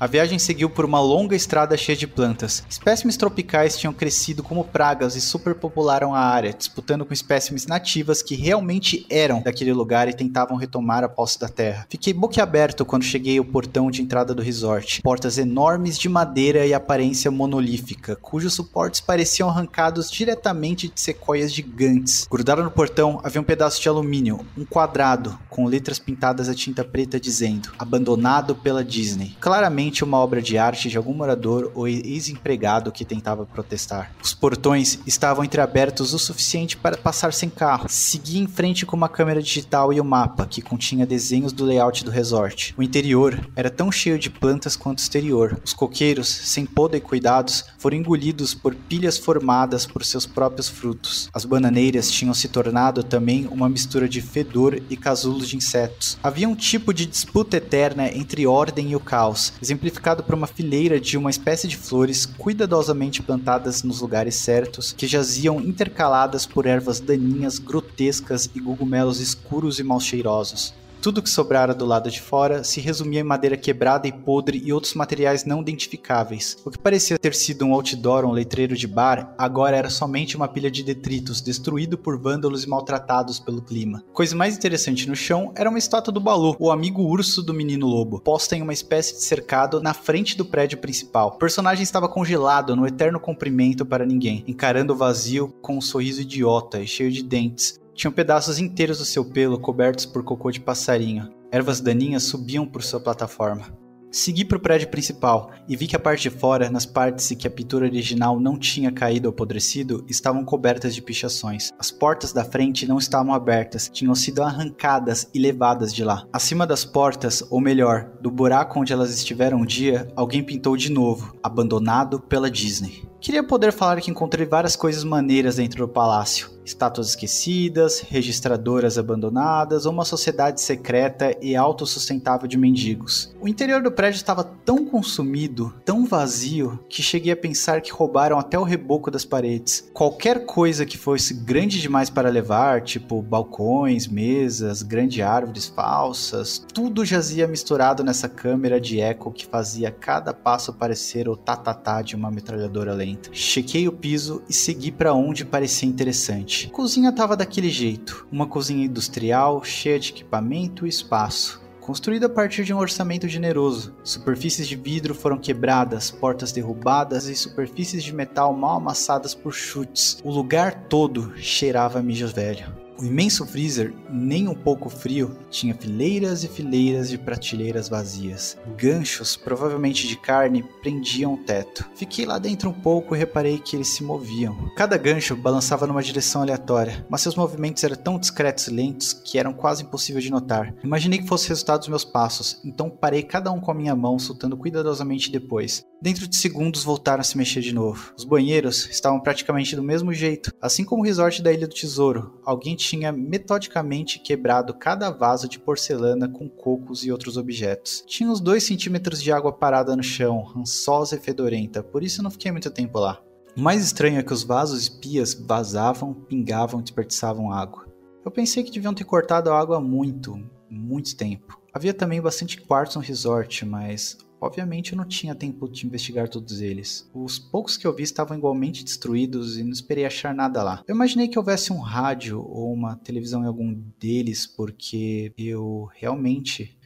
a 0.00 0.06
viagem 0.06 0.38
seguiu 0.38 0.70
por 0.70 0.86
uma 0.86 0.98
longa 0.98 1.36
estrada 1.36 1.76
cheia 1.76 1.94
de 1.94 2.06
plantas. 2.06 2.64
Espécimes 2.70 3.18
tropicais 3.18 3.76
tinham 3.76 3.92
crescido 3.92 4.42
como 4.42 4.64
pragas 4.64 5.14
e 5.14 5.20
superpopularam 5.20 6.14
a 6.14 6.20
área, 6.20 6.54
disputando 6.54 7.04
com 7.04 7.12
espécimes 7.12 7.66
nativas 7.66 8.22
que 8.22 8.34
realmente 8.34 9.04
eram 9.10 9.42
daquele 9.42 9.74
lugar 9.74 10.08
e 10.08 10.14
tentavam 10.14 10.56
retomar 10.56 11.04
a 11.04 11.08
posse 11.08 11.38
da 11.38 11.50
terra. 11.50 11.86
Fiquei 11.90 12.14
boquiaberto 12.14 12.86
quando 12.86 13.02
cheguei 13.02 13.36
ao 13.36 13.44
portão 13.44 13.90
de 13.90 14.00
entrada 14.00 14.34
do 14.34 14.40
resort. 14.40 15.02
Portas 15.02 15.36
enormes 15.36 15.98
de 15.98 16.08
madeira 16.08 16.64
e 16.64 16.72
aparência 16.72 17.30
monolífica, 17.30 18.16
cujos 18.16 18.54
suportes 18.54 19.02
pareciam 19.02 19.50
arrancados 19.50 20.10
diretamente 20.10 20.88
de 20.88 20.98
sequoias 20.98 21.52
gigantes. 21.52 22.26
Grudado 22.30 22.64
no 22.64 22.70
portão 22.70 23.20
havia 23.22 23.42
um 23.42 23.44
pedaço 23.44 23.82
de 23.82 23.88
alumínio, 23.90 24.40
um 24.56 24.64
quadrado, 24.64 25.38
com 25.50 25.66
letras 25.66 25.98
pintadas 25.98 26.48
a 26.48 26.54
tinta 26.54 26.82
preta 26.82 27.20
dizendo: 27.20 27.70
Abandonado 27.78 28.54
pela 28.54 28.82
Disney. 28.82 29.36
Claramente 29.38 29.89
uma 30.04 30.18
obra 30.18 30.40
de 30.40 30.56
arte 30.56 30.88
de 30.88 30.96
algum 30.96 31.12
morador 31.12 31.72
ou 31.74 31.88
ex-empregado 31.88 32.92
que 32.92 33.04
tentava 33.04 33.44
protestar. 33.44 34.12
Os 34.22 34.32
portões 34.32 34.98
estavam 35.06 35.44
entreabertos 35.44 36.14
o 36.14 36.18
suficiente 36.18 36.76
para 36.76 36.96
passar 36.96 37.32
sem 37.32 37.50
carro. 37.50 37.86
Segui 37.88 38.38
em 38.38 38.46
frente 38.46 38.86
com 38.86 38.96
uma 38.96 39.08
câmera 39.08 39.42
digital 39.42 39.92
e 39.92 40.00
o 40.00 40.04
um 40.04 40.06
mapa, 40.06 40.46
que 40.46 40.62
continha 40.62 41.06
desenhos 41.06 41.52
do 41.52 41.64
layout 41.64 42.04
do 42.04 42.10
resort. 42.10 42.74
O 42.76 42.82
interior 42.82 43.48
era 43.56 43.70
tão 43.70 43.90
cheio 43.90 44.18
de 44.18 44.30
plantas 44.30 44.76
quanto 44.76 44.98
o 44.98 45.02
exterior. 45.02 45.60
Os 45.64 45.72
coqueiros, 45.72 46.28
sem 46.28 46.64
poda 46.64 46.96
e 46.96 47.00
cuidados, 47.00 47.64
foram 47.78 47.96
engolidos 47.96 48.54
por 48.54 48.74
pilhas 48.74 49.18
formadas 49.18 49.86
por 49.86 50.04
seus 50.04 50.26
próprios 50.26 50.68
frutos. 50.68 51.28
As 51.32 51.44
bananeiras 51.44 52.10
tinham 52.10 52.34
se 52.34 52.48
tornado 52.48 53.02
também 53.02 53.48
uma 53.50 53.68
mistura 53.68 54.08
de 54.08 54.20
fedor 54.20 54.80
e 54.88 54.96
casulos 54.96 55.48
de 55.48 55.56
insetos. 55.56 56.18
Havia 56.22 56.48
um 56.48 56.54
tipo 56.54 56.92
de 56.92 57.06
disputa 57.06 57.56
eterna 57.56 58.08
entre 58.08 58.46
ordem 58.46 58.90
e 58.90 58.96
o 58.96 59.00
caos, 59.00 59.52
exemplificado 59.80 60.22
por 60.22 60.34
uma 60.34 60.46
fileira 60.46 61.00
de 61.00 61.16
uma 61.16 61.30
espécie 61.30 61.66
de 61.66 61.76
flores 61.76 62.26
cuidadosamente 62.26 63.22
plantadas 63.22 63.82
nos 63.82 64.02
lugares 64.02 64.34
certos, 64.34 64.92
que 64.92 65.08
jaziam 65.08 65.58
intercaladas 65.58 66.44
por 66.44 66.66
ervas 66.66 67.00
daninhas, 67.00 67.58
grotescas 67.58 68.50
e 68.54 68.60
cogumelos 68.60 69.20
escuros 69.20 69.78
e 69.78 69.82
mal 69.82 69.98
cheirosos. 69.98 70.74
Tudo 71.02 71.22
que 71.22 71.30
sobrara 71.30 71.74
do 71.74 71.86
lado 71.86 72.10
de 72.10 72.20
fora 72.20 72.62
se 72.62 72.78
resumia 72.78 73.20
em 73.20 73.24
madeira 73.24 73.56
quebrada 73.56 74.06
e 74.06 74.12
podre 74.12 74.60
e 74.62 74.70
outros 74.70 74.92
materiais 74.92 75.46
não 75.46 75.62
identificáveis. 75.62 76.58
O 76.62 76.70
que 76.70 76.78
parecia 76.78 77.18
ter 77.18 77.34
sido 77.34 77.64
um 77.64 77.72
outdoor 77.72 78.22
ou 78.24 78.32
um 78.32 78.34
letreiro 78.34 78.76
de 78.76 78.86
bar, 78.86 79.34
agora 79.38 79.74
era 79.74 79.88
somente 79.88 80.36
uma 80.36 80.46
pilha 80.46 80.70
de 80.70 80.82
detritos, 80.82 81.40
destruído 81.40 81.96
por 81.96 82.20
vândalos 82.20 82.64
e 82.64 82.68
maltratados 82.68 83.40
pelo 83.40 83.62
clima. 83.62 84.04
Coisa 84.12 84.36
mais 84.36 84.54
interessante 84.54 85.08
no 85.08 85.16
chão 85.16 85.54
era 85.56 85.70
uma 85.70 85.78
estátua 85.78 86.12
do 86.12 86.20
Balu, 86.20 86.54
o 86.58 86.70
amigo 86.70 87.02
urso 87.02 87.42
do 87.42 87.54
menino 87.54 87.86
lobo, 87.86 88.20
posta 88.20 88.54
em 88.54 88.60
uma 88.60 88.74
espécie 88.74 89.14
de 89.14 89.24
cercado 89.24 89.80
na 89.80 89.94
frente 89.94 90.36
do 90.36 90.44
prédio 90.44 90.76
principal. 90.76 91.28
O 91.28 91.38
personagem 91.38 91.82
estava 91.82 92.10
congelado 92.10 92.76
no 92.76 92.86
eterno 92.86 93.18
comprimento 93.18 93.86
para 93.86 94.04
ninguém, 94.04 94.44
encarando 94.46 94.92
o 94.92 94.96
vazio 94.96 95.48
com 95.62 95.78
um 95.78 95.80
sorriso 95.80 96.20
idiota 96.20 96.78
e 96.78 96.86
cheio 96.86 97.10
de 97.10 97.22
dentes, 97.22 97.80
tinham 98.00 98.12
pedaços 98.12 98.58
inteiros 98.58 98.96
do 98.96 99.04
seu 99.04 99.22
pelo 99.22 99.60
cobertos 99.60 100.06
por 100.06 100.24
cocô 100.24 100.50
de 100.50 100.58
passarinho. 100.58 101.28
Ervas 101.52 101.82
daninhas 101.82 102.22
subiam 102.22 102.66
por 102.66 102.82
sua 102.82 102.98
plataforma. 102.98 103.66
Segui 104.10 104.42
para 104.42 104.56
o 104.56 104.60
prédio 104.60 104.88
principal 104.88 105.50
e 105.68 105.76
vi 105.76 105.86
que 105.86 105.94
a 105.94 105.98
parte 105.98 106.22
de 106.22 106.30
fora, 106.30 106.70
nas 106.70 106.86
partes 106.86 107.30
em 107.30 107.36
que 107.36 107.46
a 107.46 107.50
pintura 107.50 107.84
original 107.84 108.40
não 108.40 108.58
tinha 108.58 108.90
caído 108.90 109.28
ou 109.28 109.34
apodrecido, 109.34 110.02
estavam 110.08 110.46
cobertas 110.46 110.94
de 110.94 111.02
pichações. 111.02 111.68
As 111.78 111.90
portas 111.90 112.32
da 112.32 112.42
frente 112.42 112.88
não 112.88 112.96
estavam 112.96 113.34
abertas, 113.34 113.90
tinham 113.92 114.14
sido 114.14 114.42
arrancadas 114.42 115.28
e 115.34 115.38
levadas 115.38 115.92
de 115.92 116.02
lá. 116.02 116.24
Acima 116.32 116.66
das 116.66 116.86
portas, 116.86 117.44
ou 117.50 117.60
melhor, 117.60 118.10
do 118.22 118.30
buraco 118.30 118.80
onde 118.80 118.94
elas 118.94 119.14
estiveram 119.14 119.58
um 119.58 119.66
dia, 119.66 120.08
alguém 120.16 120.42
pintou 120.42 120.74
de 120.74 120.90
novo, 120.90 121.36
abandonado 121.42 122.18
pela 122.18 122.50
Disney. 122.50 123.09
Queria 123.20 123.42
poder 123.42 123.70
falar 123.70 124.00
que 124.00 124.10
encontrei 124.10 124.46
várias 124.46 124.74
coisas 124.74 125.04
maneiras 125.04 125.56
dentro 125.56 125.86
do 125.86 125.92
palácio 125.92 126.50
estátuas 126.70 127.10
esquecidas, 127.10 128.00
registradoras 128.00 128.98
abandonadas 128.98 129.86
uma 129.86 130.04
sociedade 130.04 130.60
secreta 130.60 131.36
e 131.40 131.56
autossustentável 131.56 132.46
de 132.46 132.56
mendigos. 132.56 133.34
O 133.40 133.48
interior 133.48 133.82
do 133.82 133.90
prédio 133.90 134.16
estava 134.16 134.44
tão 134.44 134.84
consumido, 134.86 135.74
tão 135.84 136.06
vazio, 136.06 136.78
que 136.88 137.02
cheguei 137.02 137.32
a 137.32 137.36
pensar 137.36 137.80
que 137.80 137.92
roubaram 137.92 138.38
até 138.38 138.58
o 138.58 138.62
reboco 138.62 139.10
das 139.10 139.24
paredes. 139.24 139.90
Qualquer 139.92 140.44
coisa 140.46 140.86
que 140.86 140.98
fosse 140.98 141.34
grande 141.34 141.80
demais 141.80 142.10
para 142.10 142.28
levar, 142.28 142.82
tipo 142.82 143.20
balcões, 143.22 144.06
mesas, 144.06 144.82
grandes 144.82 145.24
árvores 145.24 145.66
falsas, 145.66 146.64
tudo 146.72 147.04
jazia 147.04 147.48
misturado 147.48 148.04
nessa 148.04 148.28
câmera 148.28 148.80
de 148.80 149.00
eco 149.00 149.32
que 149.32 149.46
fazia 149.46 149.90
cada 149.90 150.32
passo 150.32 150.72
parecer 150.72 151.28
o 151.28 151.36
tatatá 151.36 152.02
de 152.02 152.14
uma 152.14 152.30
metralhadora 152.30 152.92
lenta. 152.92 153.09
Chequei 153.32 153.88
o 153.88 153.92
piso 153.92 154.42
e 154.48 154.52
segui 154.52 154.90
para 154.90 155.14
onde 155.14 155.44
parecia 155.44 155.88
interessante. 155.88 156.68
A 156.68 156.74
cozinha 156.74 157.10
estava 157.10 157.36
daquele 157.36 157.70
jeito, 157.70 158.26
uma 158.30 158.46
cozinha 158.46 158.84
industrial, 158.86 159.64
cheia 159.64 159.98
de 159.98 160.10
equipamento 160.10 160.86
e 160.86 160.88
espaço. 160.88 161.60
Construída 161.80 162.26
a 162.26 162.30
partir 162.30 162.62
de 162.62 162.72
um 162.72 162.78
orçamento 162.78 163.26
generoso. 163.26 163.94
Superfícies 164.04 164.68
de 164.68 164.76
vidro 164.76 165.14
foram 165.14 165.38
quebradas, 165.38 166.10
portas 166.10 166.52
derrubadas 166.52 167.26
e 167.26 167.34
superfícies 167.34 168.04
de 168.04 168.12
metal 168.12 168.52
mal 168.52 168.76
amassadas 168.76 169.34
por 169.34 169.52
chutes. 169.52 170.20
O 170.22 170.30
lugar 170.30 170.84
todo 170.88 171.32
cheirava 171.36 171.98
a 171.98 172.02
mijo 172.02 172.28
velho. 172.28 172.89
O 173.00 173.04
imenso 173.04 173.46
freezer, 173.46 173.94
nem 174.10 174.46
um 174.46 174.54
pouco 174.54 174.90
frio, 174.90 175.34
tinha 175.50 175.74
fileiras 175.74 176.44
e 176.44 176.48
fileiras 176.48 177.08
de 177.08 177.16
prateleiras 177.16 177.88
vazias. 177.88 178.58
Ganchos, 178.76 179.38
provavelmente 179.38 180.06
de 180.06 180.16
carne, 180.16 180.62
prendiam 180.82 181.32
o 181.32 181.38
teto. 181.38 181.88
Fiquei 181.94 182.26
lá 182.26 182.38
dentro 182.38 182.68
um 182.68 182.74
pouco 182.74 183.16
e 183.16 183.18
reparei 183.18 183.58
que 183.58 183.74
eles 183.74 183.88
se 183.88 184.04
moviam. 184.04 184.70
Cada 184.76 184.98
gancho 184.98 185.34
balançava 185.34 185.86
numa 185.86 186.02
direção 186.02 186.42
aleatória, 186.42 187.06
mas 187.08 187.22
seus 187.22 187.36
movimentos 187.36 187.82
eram 187.82 187.96
tão 187.96 188.18
discretos 188.18 188.66
e 188.66 188.70
lentos 188.70 189.14
que 189.14 189.38
eram 189.38 189.54
quase 189.54 189.82
impossíveis 189.82 190.22
de 190.22 190.30
notar. 190.30 190.74
Imaginei 190.84 191.20
que 191.20 191.26
fosse 191.26 191.48
resultado 191.48 191.78
dos 191.78 191.88
meus 191.88 192.04
passos, 192.04 192.60
então 192.62 192.90
parei 192.90 193.22
cada 193.22 193.50
um 193.50 193.60
com 193.60 193.70
a 193.70 193.74
minha 193.74 193.96
mão, 193.96 194.18
soltando 194.18 194.58
cuidadosamente 194.58 195.32
depois. 195.32 195.86
Dentro 196.02 196.26
de 196.26 196.36
segundos 196.36 196.82
voltaram 196.82 197.20
a 197.20 197.24
se 197.24 197.36
mexer 197.36 197.60
de 197.60 197.74
novo. 197.74 198.14
Os 198.16 198.24
banheiros 198.24 198.88
estavam 198.90 199.20
praticamente 199.20 199.76
do 199.76 199.82
mesmo 199.82 200.14
jeito, 200.14 200.50
assim 200.60 200.82
como 200.82 201.02
o 201.02 201.04
resort 201.04 201.42
da 201.42 201.52
Ilha 201.52 201.68
do 201.68 201.74
Tesouro. 201.74 202.40
Alguém 202.42 202.74
tinha 202.90 203.12
metodicamente 203.12 204.18
quebrado 204.18 204.74
cada 204.74 205.10
vaso 205.10 205.48
de 205.48 205.60
porcelana 205.60 206.28
com 206.28 206.48
cocos 206.48 207.04
e 207.04 207.12
outros 207.12 207.36
objetos. 207.36 208.02
Tinha 208.04 208.28
uns 208.28 208.40
2 208.40 208.64
centímetros 208.64 209.22
de 209.22 209.30
água 209.30 209.52
parada 209.52 209.94
no 209.94 210.02
chão, 210.02 210.42
rançosa 210.42 211.14
e 211.14 211.20
fedorenta, 211.20 211.84
por 211.84 212.02
isso 212.02 212.22
não 212.22 212.30
fiquei 212.30 212.50
muito 212.50 212.68
tempo 212.68 212.98
lá. 212.98 213.22
O 213.56 213.60
mais 213.60 213.84
estranho 213.84 214.18
é 214.18 214.22
que 214.22 214.32
os 214.32 214.42
vasos 214.42 214.86
e 214.86 215.00
pias 215.00 215.34
vazavam, 215.34 216.12
pingavam 216.12 216.80
e 216.80 216.82
desperdiçavam 216.82 217.52
água. 217.52 217.86
Eu 218.24 218.30
pensei 218.30 218.64
que 218.64 218.72
deviam 218.72 218.94
ter 218.94 219.04
cortado 219.04 219.50
a 219.50 219.58
água 219.58 219.76
há 219.76 219.80
muito, 219.80 220.36
muito 220.68 221.16
tempo. 221.16 221.60
Havia 221.72 221.94
também 221.94 222.20
bastante 222.20 222.60
quartos 222.60 222.96
no 222.96 223.02
resort, 223.02 223.64
mas 223.64 224.18
Obviamente 224.40 224.92
eu 224.92 224.96
não 224.96 225.04
tinha 225.04 225.34
tempo 225.34 225.68
de 225.68 225.86
investigar 225.86 226.28
todos 226.28 226.62
eles. 226.62 227.08
Os 227.12 227.38
poucos 227.38 227.76
que 227.76 227.86
eu 227.86 227.94
vi 227.94 228.02
estavam 228.02 228.36
igualmente 228.36 228.82
destruídos 228.82 229.58
e 229.58 229.62
não 229.62 229.70
esperei 229.70 230.06
achar 230.06 230.34
nada 230.34 230.62
lá. 230.62 230.82
Eu 230.88 230.94
imaginei 230.94 231.28
que 231.28 231.38
houvesse 231.38 231.72
um 231.72 231.78
rádio 231.78 232.40
ou 232.40 232.72
uma 232.72 232.96
televisão 232.96 233.42
em 233.42 233.46
algum 233.46 233.74
deles, 233.98 234.46
porque 234.46 235.32
eu 235.36 235.90
realmente 235.94 236.76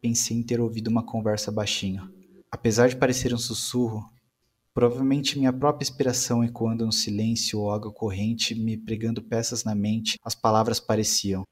pensei 0.00 0.36
em 0.36 0.42
ter 0.42 0.58
ouvido 0.58 0.88
uma 0.88 1.04
conversa 1.04 1.52
baixinho. 1.52 2.10
Apesar 2.50 2.88
de 2.88 2.96
parecer 2.96 3.34
um 3.34 3.38
sussurro, 3.38 4.10
provavelmente 4.74 5.38
minha 5.38 5.52
própria 5.52 5.84
inspiração 5.84 6.42
ecoando 6.42 6.86
no 6.86 6.92
silêncio 6.92 7.58
ou 7.58 7.70
água 7.70 7.92
corrente 7.92 8.54
me 8.54 8.76
pregando 8.76 9.22
peças 9.22 9.64
na 9.64 9.74
mente, 9.74 10.18
as 10.24 10.34
palavras 10.34 10.80
pareciam. 10.80 11.44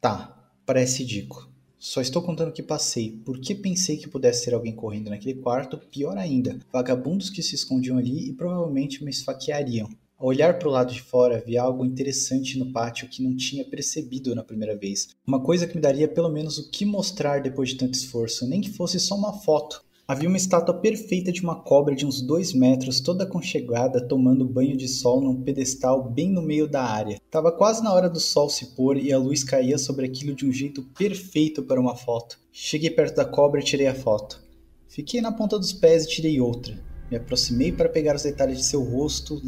Tá, 0.00 0.50
parece 0.66 1.02
ridículo. 1.02 1.53
Só 1.86 2.00
estou 2.00 2.22
contando 2.22 2.48
o 2.48 2.52
que 2.52 2.62
passei, 2.62 3.20
porque 3.26 3.54
pensei 3.54 3.98
que 3.98 4.08
pudesse 4.08 4.46
ter 4.46 4.54
alguém 4.54 4.74
correndo 4.74 5.10
naquele 5.10 5.38
quarto, 5.38 5.76
pior 5.76 6.16
ainda, 6.16 6.58
vagabundos 6.72 7.28
que 7.28 7.42
se 7.42 7.54
escondiam 7.54 7.98
ali 7.98 8.30
e 8.30 8.32
provavelmente 8.32 9.04
me 9.04 9.10
esfaqueariam. 9.10 9.90
Ao 10.16 10.28
olhar 10.28 10.58
para 10.58 10.66
o 10.66 10.70
lado 10.70 10.94
de 10.94 11.02
fora, 11.02 11.44
vi 11.46 11.58
algo 11.58 11.84
interessante 11.84 12.58
no 12.58 12.72
pátio 12.72 13.06
que 13.06 13.22
não 13.22 13.36
tinha 13.36 13.66
percebido 13.66 14.34
na 14.34 14.42
primeira 14.42 14.74
vez. 14.74 15.10
Uma 15.26 15.42
coisa 15.42 15.66
que 15.66 15.74
me 15.74 15.82
daria 15.82 16.08
pelo 16.08 16.30
menos 16.30 16.56
o 16.56 16.70
que 16.70 16.86
mostrar 16.86 17.42
depois 17.42 17.68
de 17.68 17.76
tanto 17.76 17.92
esforço, 17.92 18.48
nem 18.48 18.62
que 18.62 18.72
fosse 18.72 18.98
só 18.98 19.14
uma 19.14 19.34
foto. 19.34 19.83
Havia 20.06 20.28
uma 20.28 20.36
estátua 20.36 20.74
perfeita 20.74 21.32
de 21.32 21.40
uma 21.40 21.54
cobra 21.62 21.94
de 21.94 22.04
uns 22.04 22.20
dois 22.20 22.52
metros, 22.52 23.00
toda 23.00 23.24
aconchegada, 23.24 24.06
tomando 24.06 24.44
banho 24.44 24.76
de 24.76 24.86
sol 24.86 25.22
num 25.22 25.40
pedestal 25.40 26.10
bem 26.10 26.30
no 26.30 26.42
meio 26.42 26.68
da 26.68 26.84
área. 26.84 27.18
Tava 27.30 27.50
quase 27.50 27.82
na 27.82 27.90
hora 27.90 28.10
do 28.10 28.20
sol 28.20 28.50
se 28.50 28.74
pôr 28.76 28.98
e 28.98 29.10
a 29.14 29.18
luz 29.18 29.42
caía 29.42 29.78
sobre 29.78 30.04
aquilo 30.04 30.34
de 30.34 30.44
um 30.44 30.52
jeito 30.52 30.82
perfeito 30.98 31.62
para 31.62 31.80
uma 31.80 31.96
foto. 31.96 32.38
Cheguei 32.52 32.90
perto 32.90 33.16
da 33.16 33.24
cobra 33.24 33.60
e 33.60 33.64
tirei 33.64 33.86
a 33.86 33.94
foto. 33.94 34.42
Fiquei 34.86 35.22
na 35.22 35.32
ponta 35.32 35.58
dos 35.58 35.72
pés 35.72 36.04
e 36.04 36.08
tirei 36.08 36.38
outra. 36.38 36.78
Me 37.10 37.16
aproximei 37.16 37.72
para 37.72 37.88
pegar 37.88 38.14
os 38.14 38.24
detalhes 38.24 38.58
de 38.58 38.64
seu 38.64 38.82
rosto. 38.82 39.40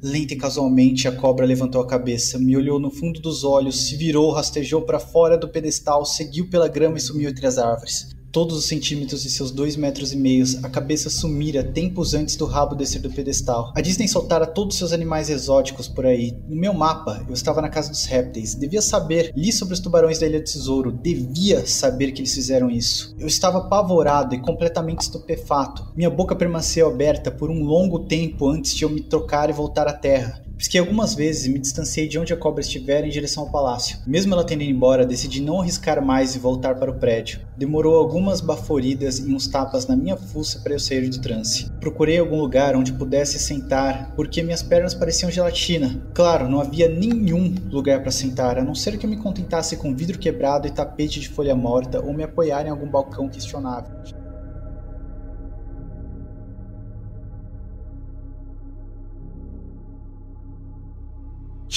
Lenta 0.00 0.34
e 0.34 0.36
casualmente, 0.36 1.08
a 1.08 1.16
cobra 1.16 1.44
levantou 1.44 1.80
a 1.80 1.86
cabeça, 1.88 2.38
me 2.38 2.56
olhou 2.56 2.78
no 2.78 2.92
fundo 2.92 3.18
dos 3.18 3.42
olhos, 3.42 3.88
se 3.88 3.96
virou, 3.96 4.30
rastejou 4.30 4.82
para 4.82 5.00
fora 5.00 5.36
do 5.36 5.48
pedestal, 5.48 6.04
seguiu 6.04 6.48
pela 6.48 6.68
grama 6.68 6.98
e 6.98 7.00
sumiu 7.00 7.28
entre 7.28 7.48
as 7.48 7.58
árvores 7.58 8.14
todos 8.36 8.58
os 8.58 8.66
centímetros 8.66 9.22
de 9.22 9.30
seus 9.30 9.50
dois 9.50 9.76
metros 9.76 10.12
e 10.12 10.16
meios, 10.16 10.62
a 10.62 10.68
cabeça 10.68 11.08
sumira 11.08 11.64
tempos 11.64 12.12
antes 12.12 12.36
do 12.36 12.44
rabo 12.44 12.74
descer 12.74 13.00
do 13.00 13.10
pedestal. 13.10 13.72
A 13.74 13.80
Disney 13.80 14.06
soltara 14.06 14.46
todos 14.46 14.76
seus 14.76 14.92
animais 14.92 15.30
exóticos 15.30 15.88
por 15.88 16.04
aí. 16.04 16.36
No 16.46 16.54
meu 16.54 16.74
mapa, 16.74 17.24
eu 17.26 17.32
estava 17.32 17.62
na 17.62 17.70
casa 17.70 17.88
dos 17.88 18.04
répteis. 18.04 18.54
Devia 18.54 18.82
saber, 18.82 19.32
li 19.34 19.50
sobre 19.50 19.72
os 19.72 19.80
tubarões 19.80 20.18
da 20.18 20.26
Ilha 20.26 20.40
do 20.40 20.44
Tesouro. 20.44 20.92
Devia 20.92 21.66
saber 21.66 22.12
que 22.12 22.20
eles 22.20 22.34
fizeram 22.34 22.70
isso. 22.70 23.16
Eu 23.18 23.26
estava 23.26 23.56
apavorado 23.56 24.34
e 24.34 24.42
completamente 24.42 25.00
estupefato. 25.00 25.86
Minha 25.96 26.10
boca 26.10 26.36
permaneceu 26.36 26.88
aberta 26.88 27.30
por 27.30 27.48
um 27.48 27.64
longo 27.64 28.00
tempo 28.00 28.50
antes 28.50 28.74
de 28.74 28.84
eu 28.84 28.90
me 28.90 29.00
trocar 29.00 29.48
e 29.48 29.54
voltar 29.54 29.88
à 29.88 29.94
terra. 29.94 30.45
Pisquei 30.56 30.80
algumas 30.80 31.14
vezes 31.14 31.44
e 31.44 31.50
me 31.50 31.58
distanciei 31.58 32.08
de 32.08 32.18
onde 32.18 32.32
a 32.32 32.36
cobra 32.36 32.62
estivera 32.62 33.06
em 33.06 33.10
direção 33.10 33.42
ao 33.42 33.50
palácio. 33.50 33.98
Mesmo 34.06 34.32
ela 34.32 34.42
tendo 34.42 34.62
ido 34.62 34.72
embora, 34.72 35.04
decidi 35.04 35.42
não 35.42 35.60
arriscar 35.60 36.02
mais 36.02 36.34
e 36.34 36.38
voltar 36.38 36.76
para 36.76 36.90
o 36.90 36.94
prédio. 36.94 37.40
Demorou 37.58 37.94
algumas 37.94 38.40
baforidas 38.40 39.18
e 39.18 39.34
uns 39.34 39.46
tapas 39.46 39.86
na 39.86 39.94
minha 39.94 40.16
fuça 40.16 40.60
para 40.60 40.72
eu 40.72 40.80
sair 40.80 41.10
do 41.10 41.20
transe. 41.20 41.70
Procurei 41.78 42.18
algum 42.18 42.40
lugar 42.40 42.74
onde 42.74 42.94
pudesse 42.94 43.38
sentar, 43.38 44.12
porque 44.16 44.42
minhas 44.42 44.62
pernas 44.62 44.94
pareciam 44.94 45.30
gelatina. 45.30 46.02
Claro, 46.14 46.48
não 46.48 46.60
havia 46.60 46.88
nenhum 46.88 47.54
lugar 47.70 48.00
para 48.00 48.10
sentar, 48.10 48.58
a 48.58 48.64
não 48.64 48.74
ser 48.74 48.96
que 48.96 49.04
eu 49.04 49.10
me 49.10 49.18
contentasse 49.18 49.76
com 49.76 49.94
vidro 49.94 50.18
quebrado 50.18 50.66
e 50.66 50.70
tapete 50.70 51.20
de 51.20 51.28
folha 51.28 51.54
morta 51.54 52.00
ou 52.00 52.14
me 52.14 52.22
apoiar 52.22 52.66
em 52.66 52.70
algum 52.70 52.88
balcão 52.88 53.28
questionável. 53.28 53.94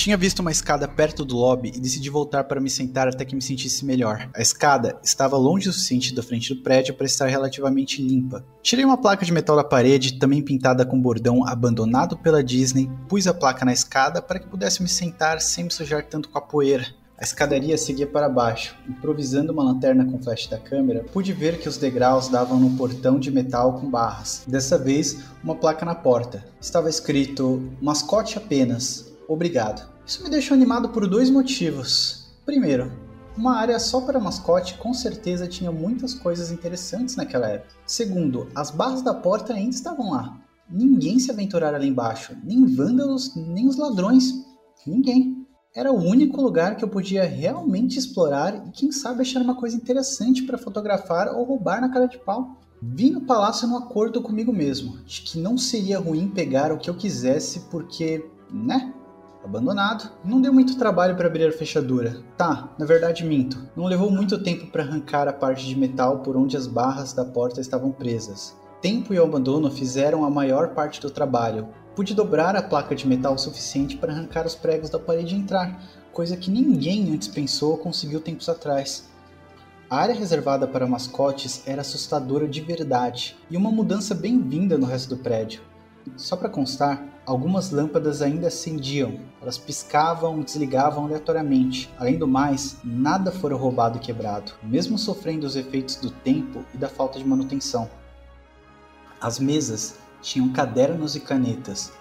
Tinha 0.09 0.17
visto 0.17 0.39
uma 0.39 0.49
escada 0.49 0.87
perto 0.87 1.23
do 1.23 1.37
lobby 1.37 1.71
e 1.75 1.79
decidi 1.79 2.09
voltar 2.09 2.45
para 2.45 2.59
me 2.59 2.67
sentar 2.67 3.07
até 3.07 3.23
que 3.23 3.35
me 3.35 3.43
sentisse 3.43 3.85
melhor. 3.85 4.27
A 4.35 4.41
escada 4.41 4.99
estava 5.03 5.37
longe 5.37 5.69
o 5.69 5.71
suficiente 5.71 6.15
da 6.15 6.23
frente 6.23 6.51
do 6.51 6.63
prédio 6.63 6.95
para 6.95 7.05
estar 7.05 7.27
relativamente 7.27 8.01
limpa. 8.01 8.43
Tirei 8.63 8.83
uma 8.83 8.97
placa 8.97 9.23
de 9.23 9.31
metal 9.31 9.55
da 9.55 9.63
parede, 9.63 10.17
também 10.17 10.41
pintada 10.41 10.83
com 10.83 10.99
bordão 10.99 11.47
abandonado 11.47 12.17
pela 12.17 12.43
Disney, 12.43 12.89
pus 13.07 13.27
a 13.27 13.35
placa 13.35 13.63
na 13.63 13.71
escada 13.71 14.19
para 14.19 14.39
que 14.39 14.47
pudesse 14.47 14.81
me 14.81 14.89
sentar 14.89 15.39
sem 15.41 15.65
me 15.65 15.71
sujar 15.71 16.03
tanto 16.03 16.27
com 16.27 16.39
a 16.39 16.41
poeira. 16.41 16.87
A 17.15 17.23
escadaria 17.23 17.77
seguia 17.77 18.07
para 18.07 18.27
baixo. 18.27 18.75
Improvisando 18.89 19.53
uma 19.53 19.63
lanterna 19.63 20.05
com 20.05 20.17
flash 20.17 20.47
da 20.47 20.57
câmera, 20.57 21.05
pude 21.13 21.33
ver 21.33 21.59
que 21.59 21.69
os 21.69 21.77
degraus 21.77 22.29
davam 22.29 22.59
num 22.59 22.75
portão 22.75 23.19
de 23.19 23.29
metal 23.29 23.73
com 23.73 23.91
barras. 23.91 24.41
Dessa 24.47 24.75
vez, 24.75 25.19
uma 25.43 25.53
placa 25.53 25.85
na 25.85 25.93
porta. 25.93 26.43
Estava 26.59 26.89
escrito: 26.89 27.69
mascote 27.79 28.39
apenas, 28.39 29.09
Obrigado. 29.29 29.98
Isso 30.09 30.23
me 30.23 30.29
deixou 30.31 30.55
animado 30.55 30.89
por 30.89 31.07
dois 31.07 31.29
motivos. 31.29 32.25
Primeiro, 32.43 32.91
uma 33.37 33.55
área 33.55 33.77
só 33.77 34.01
para 34.01 34.19
mascote 34.19 34.73
com 34.79 34.91
certeza 34.91 35.47
tinha 35.47 35.71
muitas 35.71 36.15
coisas 36.15 36.49
interessantes 36.49 37.15
naquela 37.15 37.47
época. 37.47 37.75
Segundo, 37.85 38.47
as 38.55 38.71
barras 38.71 39.03
da 39.03 39.13
porta 39.13 39.53
ainda 39.53 39.69
estavam 39.69 40.09
lá. 40.09 40.35
Ninguém 40.67 41.19
se 41.19 41.29
aventurara 41.29 41.77
lá 41.77 41.85
embaixo, 41.85 42.35
nem 42.43 42.65
vândalos, 42.65 43.35
nem 43.35 43.67
os 43.67 43.77
ladrões. 43.77 44.33
Ninguém. 44.83 45.45
Era 45.75 45.91
o 45.91 46.03
único 46.03 46.41
lugar 46.41 46.75
que 46.75 46.83
eu 46.83 46.89
podia 46.89 47.23
realmente 47.23 47.99
explorar 47.99 48.65
e 48.67 48.71
quem 48.71 48.91
sabe 48.91 49.21
achar 49.21 49.43
uma 49.43 49.57
coisa 49.57 49.75
interessante 49.75 50.41
para 50.41 50.57
fotografar 50.57 51.27
ou 51.35 51.43
roubar 51.43 51.81
na 51.81 51.89
cara 51.89 52.07
de 52.07 52.17
pau. 52.17 52.57
Vim 52.81 53.11
no 53.11 53.21
palácio 53.21 53.67
num 53.67 53.77
acordo 53.77 54.23
comigo 54.23 54.51
mesmo, 54.51 54.97
de 55.05 55.21
que 55.21 55.37
não 55.37 55.55
seria 55.55 55.99
ruim 55.99 56.29
pegar 56.29 56.71
o 56.71 56.79
que 56.79 56.89
eu 56.89 56.97
quisesse 56.97 57.59
porque, 57.69 58.27
né? 58.51 58.95
Abandonado. 59.43 60.11
Não 60.23 60.41
deu 60.41 60.53
muito 60.53 60.77
trabalho 60.77 61.15
para 61.15 61.27
abrir 61.27 61.47
a 61.47 61.51
fechadura. 61.51 62.21
Tá, 62.37 62.73
na 62.77 62.85
verdade 62.85 63.25
minto. 63.25 63.61
Não 63.75 63.85
levou 63.85 64.11
muito 64.11 64.41
tempo 64.41 64.67
para 64.67 64.83
arrancar 64.83 65.27
a 65.27 65.33
parte 65.33 65.65
de 65.65 65.75
metal 65.75 66.19
por 66.19 66.35
onde 66.35 66.57
as 66.57 66.67
barras 66.67 67.13
da 67.13 67.25
porta 67.25 67.61
estavam 67.61 67.91
presas. 67.91 68.55
Tempo 68.81 69.13
e 69.13 69.19
o 69.19 69.23
abandono 69.23 69.69
fizeram 69.69 70.23
a 70.23 70.29
maior 70.29 70.69
parte 70.69 71.01
do 71.01 71.09
trabalho. 71.09 71.67
Pude 71.95 72.13
dobrar 72.13 72.55
a 72.55 72.61
placa 72.61 72.95
de 72.95 73.07
metal 73.07 73.33
o 73.33 73.37
suficiente 73.37 73.97
para 73.97 74.13
arrancar 74.13 74.45
os 74.45 74.55
pregos 74.55 74.89
da 74.89 74.97
parede 74.97 75.35
e 75.35 75.37
entrar, 75.37 75.83
coisa 76.13 76.37
que 76.37 76.49
ninguém 76.49 77.13
antes 77.13 77.27
pensou 77.27 77.71
ou 77.71 77.77
conseguiu 77.77 78.21
tempos 78.21 78.47
atrás. 78.47 79.09
A 79.89 79.97
área 79.97 80.15
reservada 80.15 80.67
para 80.67 80.87
mascotes 80.87 81.63
era 81.65 81.81
assustadora 81.81 82.47
de 82.47 82.61
verdade 82.61 83.35
e 83.49 83.57
uma 83.57 83.71
mudança 83.71 84.13
bem-vinda 84.13 84.77
no 84.77 84.85
resto 84.85 85.15
do 85.15 85.21
prédio. 85.21 85.61
Só 86.15 86.37
para 86.37 86.47
constar, 86.47 87.03
algumas 87.29 87.69
lâmpadas 87.69 88.23
ainda 88.23 88.47
acendiam, 88.47 89.19
elas 89.39 89.55
piscavam 89.55 90.41
e 90.41 90.43
desligavam 90.43 91.05
aleatoriamente. 91.05 91.87
Além 91.99 92.17
do 92.17 92.27
mais, 92.27 92.77
nada 92.83 93.31
fora 93.31 93.55
roubado 93.55 93.99
e 93.99 94.01
quebrado, 94.01 94.53
mesmo 94.63 94.97
sofrendo 94.97 95.45
os 95.45 95.55
efeitos 95.55 95.97
do 95.97 96.09
tempo 96.09 96.65
e 96.73 96.77
da 96.77 96.89
falta 96.89 97.19
de 97.19 97.27
manutenção. 97.27 97.87
As 99.21 99.37
mesas 99.37 99.99
tinham 100.23 100.51
cadernos 100.51 101.15
e 101.15 101.19
canetas, 101.19 101.93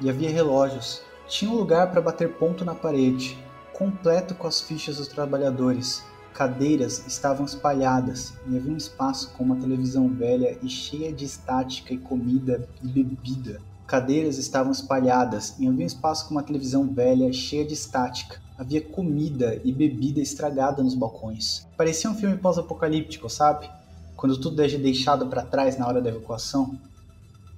e 0.00 0.08
havia 0.08 0.30
relógios. 0.30 1.02
Tinha 1.26 1.50
um 1.50 1.56
lugar 1.56 1.90
para 1.90 2.00
bater 2.00 2.34
ponto 2.34 2.64
na 2.64 2.74
parede, 2.74 3.36
completo 3.72 4.36
com 4.36 4.46
as 4.46 4.60
fichas 4.60 4.98
dos 4.98 5.08
trabalhadores. 5.08 6.04
Cadeiras 6.32 7.04
estavam 7.08 7.44
espalhadas 7.44 8.34
e 8.46 8.56
havia 8.56 8.72
um 8.72 8.76
espaço 8.76 9.32
com 9.32 9.42
uma 9.42 9.56
televisão 9.56 10.08
velha 10.08 10.56
e 10.62 10.68
cheia 10.68 11.12
de 11.12 11.24
estática 11.24 11.92
e 11.92 11.98
comida 11.98 12.68
e 12.84 12.86
bebida. 12.86 13.60
Cadeiras 13.86 14.38
estavam 14.38 14.72
espalhadas 14.72 15.54
e 15.58 15.66
havia 15.66 15.84
um 15.84 15.86
espaço 15.86 16.26
com 16.26 16.34
uma 16.34 16.42
televisão 16.42 16.86
velha 16.92 17.32
cheia 17.32 17.64
de 17.64 17.74
estática. 17.74 18.40
Havia 18.58 18.80
comida 18.80 19.60
e 19.64 19.72
bebida 19.72 20.20
estragada 20.20 20.82
nos 20.82 20.94
balcões. 20.94 21.66
Parecia 21.76 22.10
um 22.10 22.14
filme 22.14 22.36
pós-apocalíptico, 22.36 23.28
sabe? 23.28 23.68
quando 24.16 24.38
tudo 24.38 24.62
é 24.62 24.68
deixado 24.68 25.26
para 25.26 25.42
trás 25.42 25.78
na 25.78 25.86
hora 25.86 26.00
da 26.00 26.08
evacuação. 26.08 26.78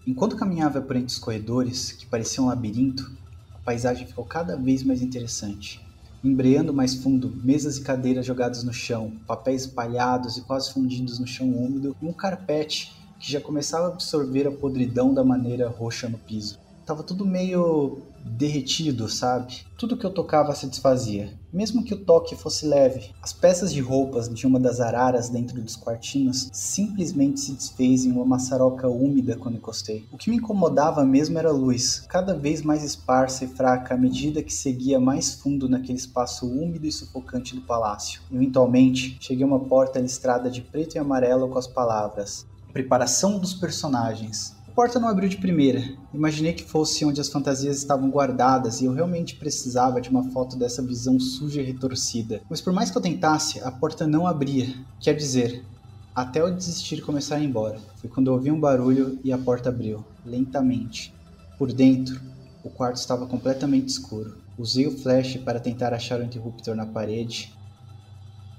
Enquanto 0.06 0.36
caminhava 0.36 0.80
por 0.80 0.96
entre 0.96 1.08
os 1.08 1.18
corredores, 1.18 1.92
que 1.92 2.06
pareciam 2.06 2.46
um 2.46 2.48
labirinto, 2.48 3.10
a 3.54 3.58
paisagem 3.58 4.06
ficou 4.06 4.24
cada 4.24 4.56
vez 4.56 4.82
mais 4.82 5.00
interessante. 5.00 5.80
Embreando 6.24 6.74
mais 6.74 6.94
fundo, 6.94 7.32
mesas 7.44 7.76
e 7.76 7.82
cadeiras 7.82 8.26
jogadas 8.26 8.64
no 8.64 8.72
chão, 8.72 9.12
papéis 9.26 9.62
espalhados 9.62 10.36
e 10.36 10.42
quase 10.42 10.72
fundidos 10.72 11.20
no 11.20 11.26
chão 11.26 11.48
úmido, 11.48 11.96
e 12.02 12.06
um 12.06 12.12
carpete 12.12 12.92
que 13.18 13.30
já 13.30 13.40
começava 13.40 13.86
a 13.86 13.88
absorver 13.88 14.46
a 14.46 14.52
podridão 14.52 15.12
da 15.12 15.24
maneira 15.24 15.68
roxa 15.68 16.08
no 16.08 16.18
piso. 16.18 16.58
Tava 16.86 17.02
tudo 17.02 17.26
meio 17.26 18.00
derretido, 18.24 19.08
sabe? 19.08 19.58
Tudo 19.76 19.96
que 19.96 20.04
eu 20.04 20.10
tocava 20.10 20.54
se 20.54 20.66
desfazia, 20.66 21.32
mesmo 21.52 21.84
que 21.84 21.94
o 21.94 22.04
toque 22.04 22.34
fosse 22.34 22.66
leve. 22.66 23.10
As 23.22 23.32
peças 23.32 23.72
de 23.72 23.80
roupas 23.80 24.28
de 24.28 24.46
uma 24.46 24.58
das 24.58 24.80
araras 24.80 25.28
dentro 25.28 25.60
dos 25.60 25.76
quartinhos 25.76 26.48
simplesmente 26.52 27.40
se 27.40 27.52
desfez 27.52 28.04
em 28.04 28.12
uma 28.12 28.24
maçaroca 28.24 28.88
úmida 28.88 29.36
quando 29.36 29.56
encostei. 29.56 30.06
O 30.10 30.16
que 30.16 30.30
me 30.30 30.36
incomodava 30.36 31.04
mesmo 31.04 31.38
era 31.38 31.48
a 31.48 31.52
luz, 31.52 32.04
cada 32.08 32.34
vez 32.34 32.62
mais 32.62 32.82
esparsa 32.82 33.44
e 33.44 33.48
fraca 33.48 33.94
à 33.94 33.98
medida 33.98 34.42
que 34.42 34.52
seguia 34.52 34.98
mais 34.98 35.34
fundo 35.34 35.68
naquele 35.68 35.98
espaço 35.98 36.46
úmido 36.46 36.86
e 36.86 36.92
sufocante 36.92 37.54
do 37.54 37.60
palácio. 37.62 38.20
Eventualmente, 38.32 39.16
cheguei 39.20 39.44
a 39.44 39.46
uma 39.46 39.60
porta 39.60 40.00
listrada 40.00 40.50
de 40.50 40.62
preto 40.62 40.94
e 40.94 40.98
amarelo 40.98 41.48
com 41.48 41.58
as 41.58 41.66
palavras: 41.66 42.46
Preparação 42.78 43.40
dos 43.40 43.54
personagens 43.54 44.56
porta 44.72 45.00
não 45.00 45.08
abriu 45.08 45.28
de 45.28 45.38
primeira. 45.38 45.82
Imaginei 46.14 46.52
que 46.52 46.62
fosse 46.62 47.04
onde 47.04 47.20
as 47.20 47.28
fantasias 47.28 47.76
estavam 47.78 48.08
guardadas 48.08 48.80
e 48.80 48.84
eu 48.84 48.92
realmente 48.92 49.34
precisava 49.34 50.00
de 50.00 50.08
uma 50.08 50.30
foto 50.30 50.56
dessa 50.56 50.80
visão 50.80 51.18
suja 51.18 51.60
e 51.60 51.64
retorcida. 51.64 52.40
Mas 52.48 52.60
por 52.60 52.72
mais 52.72 52.88
que 52.88 52.96
eu 52.96 53.02
tentasse, 53.02 53.58
a 53.64 53.72
porta 53.72 54.06
não 54.06 54.24
abria. 54.24 54.72
Quer 55.00 55.14
dizer, 55.14 55.64
até 56.14 56.40
eu 56.40 56.54
desistir 56.54 56.98
e 56.98 57.02
começar 57.02 57.34
a 57.34 57.40
ir 57.40 57.46
embora. 57.46 57.80
Foi 57.96 58.08
quando 58.08 58.28
ouvi 58.28 58.52
um 58.52 58.60
barulho 58.60 59.18
e 59.24 59.32
a 59.32 59.38
porta 59.38 59.70
abriu, 59.70 60.04
lentamente. 60.24 61.12
Por 61.58 61.72
dentro, 61.72 62.20
o 62.62 62.70
quarto 62.70 62.98
estava 62.98 63.26
completamente 63.26 63.88
escuro. 63.88 64.38
Usei 64.56 64.86
o 64.86 64.96
flash 64.96 65.38
para 65.38 65.58
tentar 65.58 65.92
achar 65.92 66.20
o 66.20 66.24
interruptor 66.24 66.76
na 66.76 66.86
parede, 66.86 67.52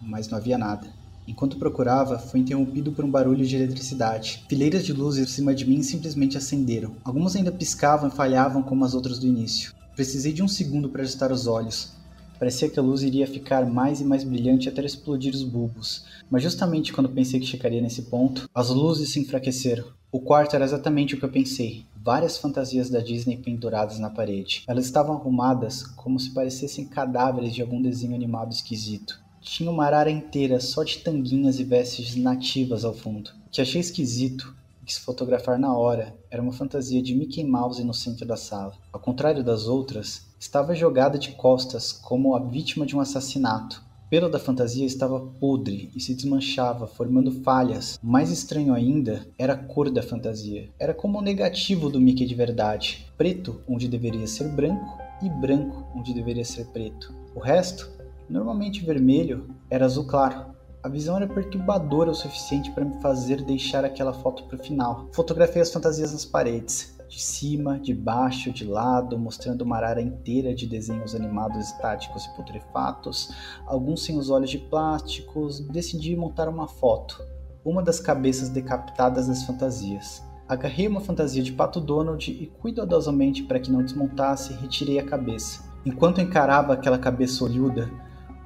mas 0.02 0.28
não 0.28 0.38
havia 0.38 0.58
nada. 0.58 0.99
Enquanto 1.30 1.60
procurava, 1.60 2.18
fui 2.18 2.40
interrompido 2.40 2.92
por 2.92 3.06
um 3.06 3.12
barulho 3.12 3.46
de 3.46 3.56
eletricidade. 3.56 4.44
Fileiras 4.50 4.84
de 4.84 4.92
luzes 4.92 5.28
por 5.28 5.32
cima 5.32 5.54
de 5.54 5.64
mim 5.64 5.84
simplesmente 5.84 6.36
acenderam. 6.36 6.96
Algumas 7.06 7.36
ainda 7.36 7.52
piscavam 7.52 8.10
e 8.10 8.12
falhavam 8.12 8.64
como 8.64 8.84
as 8.84 8.96
outras 8.96 9.20
do 9.20 9.28
início. 9.28 9.72
Precisei 9.96 10.34
de 10.34 10.42
um 10.42 10.48
segundo 10.48 10.90
para 10.90 11.04
ajustar 11.04 11.32
os 11.32 11.46
olhos. 11.46 11.92
Parecia 12.40 12.68
que 12.68 12.80
a 12.80 12.82
luz 12.82 13.04
iria 13.04 13.28
ficar 13.28 13.64
mais 13.70 14.02
e 14.02 14.04
mais 14.04 14.24
brilhante 14.24 14.68
até 14.68 14.84
explodir 14.84 15.36
os 15.36 15.44
bulbos, 15.44 16.06
mas 16.32 16.42
justamente 16.42 16.92
quando 16.92 17.10
pensei 17.10 17.40
que 17.40 17.46
chegaria 17.46 17.82
nesse 17.82 18.04
ponto, 18.04 18.50
as 18.56 18.70
luzes 18.70 19.12
se 19.12 19.20
enfraqueceram. 19.20 19.84
O 20.12 20.20
quarto 20.20 20.56
era 20.56 20.66
exatamente 20.66 21.14
o 21.14 21.20
que 21.20 21.26
eu 21.26 21.32
pensei. 21.32 21.86
Várias 22.02 22.40
fantasias 22.40 22.90
da 22.90 23.02
Disney 23.02 23.38
penduradas 23.38 24.00
na 24.00 24.10
parede. 24.10 24.64
Elas 24.68 24.86
estavam 24.86 25.16
arrumadas 25.16 25.84
como 25.84 26.20
se 26.20 26.32
parecessem 26.34 26.86
cadáveres 26.86 27.54
de 27.54 27.62
algum 27.62 27.80
desenho 27.80 28.16
animado 28.16 28.52
esquisito. 28.52 29.22
Tinha 29.42 29.72
uma 29.72 29.86
arara 29.86 30.12
inteira 30.12 30.60
só 30.60 30.84
de 30.84 31.00
tanguinhas 31.00 31.60
e 31.60 31.64
vestes 31.64 32.16
nativas 32.16 32.84
ao 32.84 32.94
fundo. 32.94 33.32
O 33.48 33.50
que 33.50 33.62
achei 33.62 33.80
esquisito 33.80 34.54
e 34.82 34.86
quis 34.86 34.98
fotografar 34.98 35.58
na 35.58 35.76
hora 35.76 36.16
era 36.30 36.42
uma 36.42 36.52
fantasia 36.52 37.02
de 37.02 37.16
Mickey 37.16 37.44
Mouse 37.44 37.84
no 37.84 37.94
centro 37.94 38.26
da 38.26 38.36
sala. 38.36 38.74
Ao 38.92 39.00
contrário 39.00 39.44
das 39.44 39.66
outras, 39.66 40.28
estava 40.40 40.76
jogada 40.76 41.18
de 41.18 41.32
costas 41.32 41.92
como 41.92 42.36
a 42.36 42.40
vítima 42.40 42.86
de 42.86 42.96
um 42.96 43.00
assassinato. 43.00 43.82
O 44.06 44.10
pelo 44.10 44.28
da 44.28 44.40
fantasia 44.40 44.86
estava 44.86 45.20
podre 45.20 45.90
e 45.96 46.02
se 46.02 46.16
desmanchava, 46.16 46.88
formando 46.88 47.44
falhas. 47.44 48.00
Mais 48.02 48.32
estranho 48.32 48.74
ainda 48.74 49.26
era 49.38 49.54
a 49.54 49.58
cor 49.58 49.90
da 49.90 50.02
fantasia. 50.02 50.70
Era 50.80 50.94
como 50.94 51.20
o 51.20 51.22
negativo 51.22 51.90
do 51.90 52.02
Mickey 52.02 52.26
de 52.26 52.36
verdade: 52.36 53.06
preto 53.18 53.62
onde 53.68 53.88
deveria 53.88 54.28
ser 54.28 54.50
branco 54.50 54.98
e 55.22 55.30
branco 55.30 55.88
onde 55.96 56.14
deveria 56.14 56.44
ser 56.44 56.66
preto. 56.68 57.14
O 57.36 57.40
resto 57.40 57.99
Normalmente 58.30 58.86
vermelho 58.86 59.50
era 59.72 59.86
azul 59.86 60.06
claro. 60.06 60.54
A 60.84 60.88
visão 60.88 61.18
era 61.18 61.28
perturbadora 61.28 62.12
o 62.12 62.16
suficiente 62.16 62.70
para 62.72 62.86
me 62.86 63.02
fazer 63.02 63.44
deixar 63.44 63.84
aquela 63.84 64.14
foto 64.14 64.44
para 64.44 64.56
o 64.56 64.64
final. 64.64 65.08
Fotografei 65.12 65.62
as 65.62 65.74
fantasias 65.74 66.14
nas 66.14 66.26
paredes, 66.26 66.96
de 67.10 67.20
cima, 67.20 67.80
de 67.80 67.92
baixo, 67.92 68.52
de 68.52 68.66
lado, 68.66 69.18
mostrando 69.18 69.64
uma 69.64 69.78
arara 69.78 70.02
inteira 70.02 70.54
de 70.54 70.68
desenhos 70.68 71.16
animados 71.16 71.58
estáticos 71.58 72.26
e 72.26 72.36
putrefatos, 72.36 73.34
alguns 73.66 74.04
sem 74.04 74.16
os 74.16 74.30
olhos 74.30 74.52
de 74.52 74.60
plásticos. 74.60 75.60
Decidi 75.60 76.16
montar 76.16 76.48
uma 76.48 76.68
foto, 76.68 77.20
uma 77.66 77.82
das 77.82 78.00
cabeças 78.00 78.50
decapitadas 78.50 79.28
das 79.28 79.42
fantasias. 79.42 80.24
Agarrei 80.48 80.88
uma 80.88 81.02
fantasia 81.02 81.42
de 81.42 81.52
Pato 81.52 81.82
Donald 81.82 82.32
e, 82.32 82.46
cuidadosamente 82.46 83.42
para 83.44 83.60
que 83.60 83.72
não 83.72 83.84
desmontasse, 83.84 84.54
retirei 84.54 85.00
a 85.00 85.06
cabeça. 85.06 85.68
Enquanto 85.84 86.22
encarava 86.22 86.74
aquela 86.74 86.98
cabeça 87.00 87.44
olhuda, 87.44 87.90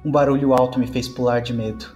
um 0.04 0.10
barulho 0.10 0.52
alto 0.52 0.78
me 0.78 0.86
fez 0.86 1.08
pular 1.08 1.40
de 1.40 1.52
medo. 1.52 1.86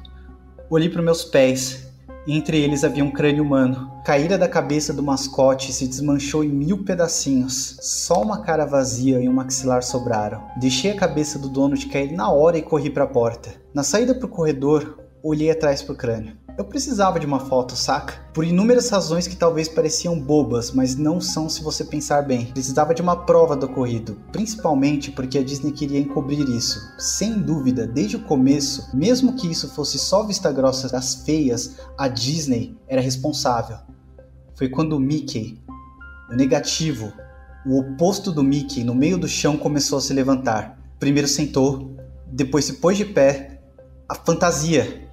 Olhei 0.71 0.89
para 0.89 1.03
meus 1.03 1.25
pés, 1.25 1.87
e 2.27 2.37
entre 2.37 2.59
eles 2.59 2.85
havia 2.85 3.05
um 3.05 3.11
crânio 3.11 3.43
humano. 3.43 3.91
Caíra 4.05 4.37
da 4.37 4.49
cabeça 4.49 4.93
do 4.93 5.03
mascote 5.03 5.73
se 5.73 5.87
desmanchou 5.87 6.45
em 6.45 6.49
mil 6.49 6.85
pedacinhos. 6.85 7.79
Só 7.81 8.23
uma 8.23 8.43
cara 8.43 8.67
vazia 8.67 9.21
e 9.21 9.29
um 9.29 9.33
maxilar 9.33 9.83
sobraram. 9.83 10.43
Deixei 10.59 10.91
a 10.91 10.97
cabeça 10.97 11.39
do 11.39 11.49
dono 11.49 11.77
de 11.77 11.87
cair 11.87 12.13
na 12.13 12.31
hora 12.31 12.59
e 12.59 12.63
corri 12.63 12.91
para 12.91 13.05
a 13.05 13.09
porta. 13.09 13.51
Na 13.73 13.83
saída 13.83 14.15
para 14.15 14.27
o 14.27 14.31
corredor, 14.31 14.99
olhei 15.23 15.51
atrás 15.51 15.83
para 15.83 15.95
o 15.95 15.97
crânio. 15.97 16.37
Eu 16.59 16.65
precisava 16.65 17.21
de 17.21 17.27
uma 17.27 17.39
foto, 17.39 17.77
saca? 17.77 18.15
Por 18.35 18.45
inúmeras 18.45 18.91
razões 18.91 19.29
que 19.29 19.37
talvez 19.37 19.69
pareciam 19.69 20.19
bobas, 20.19 20.73
mas 20.73 20.97
não 20.97 21.21
são 21.21 21.49
se 21.49 21.63
você 21.63 21.85
pensar 21.85 22.23
bem. 22.23 22.47
Precisava 22.47 22.93
de 22.93 23.01
uma 23.01 23.15
prova 23.15 23.55
do 23.55 23.67
ocorrido, 23.67 24.19
principalmente 24.33 25.13
porque 25.13 25.39
a 25.39 25.45
Disney 25.45 25.71
queria 25.71 26.01
encobrir 26.01 26.49
isso. 26.49 26.81
Sem 26.99 27.39
dúvida, 27.39 27.87
desde 27.87 28.17
o 28.17 28.25
começo, 28.25 28.91
mesmo 28.93 29.37
que 29.37 29.49
isso 29.49 29.69
fosse 29.69 30.01
só 30.01 30.27
vista 30.27 30.51
grossa 30.51 30.89
das 30.89 31.15
feias, 31.15 31.77
a 31.97 32.09
Disney 32.09 32.77
era 32.89 33.01
responsável. 33.01 33.79
Foi 34.57 34.69
quando 34.69 34.95
o 34.95 35.01
Mickey, 35.01 35.63
o 36.29 36.35
negativo, 36.35 37.13
o 37.65 37.79
oposto 37.79 38.33
do 38.33 38.43
Mickey, 38.43 38.83
no 38.83 38.97
meio 38.97 39.17
do 39.17 39.29
chão 39.29 39.57
começou 39.57 39.99
a 39.99 40.01
se 40.01 40.13
levantar. 40.13 40.77
Primeiro 40.99 41.29
sentou, 41.29 41.95
depois 42.27 42.65
se 42.65 42.73
pôs 42.75 42.97
de 42.97 43.05
pé. 43.05 43.61
A 44.09 44.17
fantasia, 44.17 45.08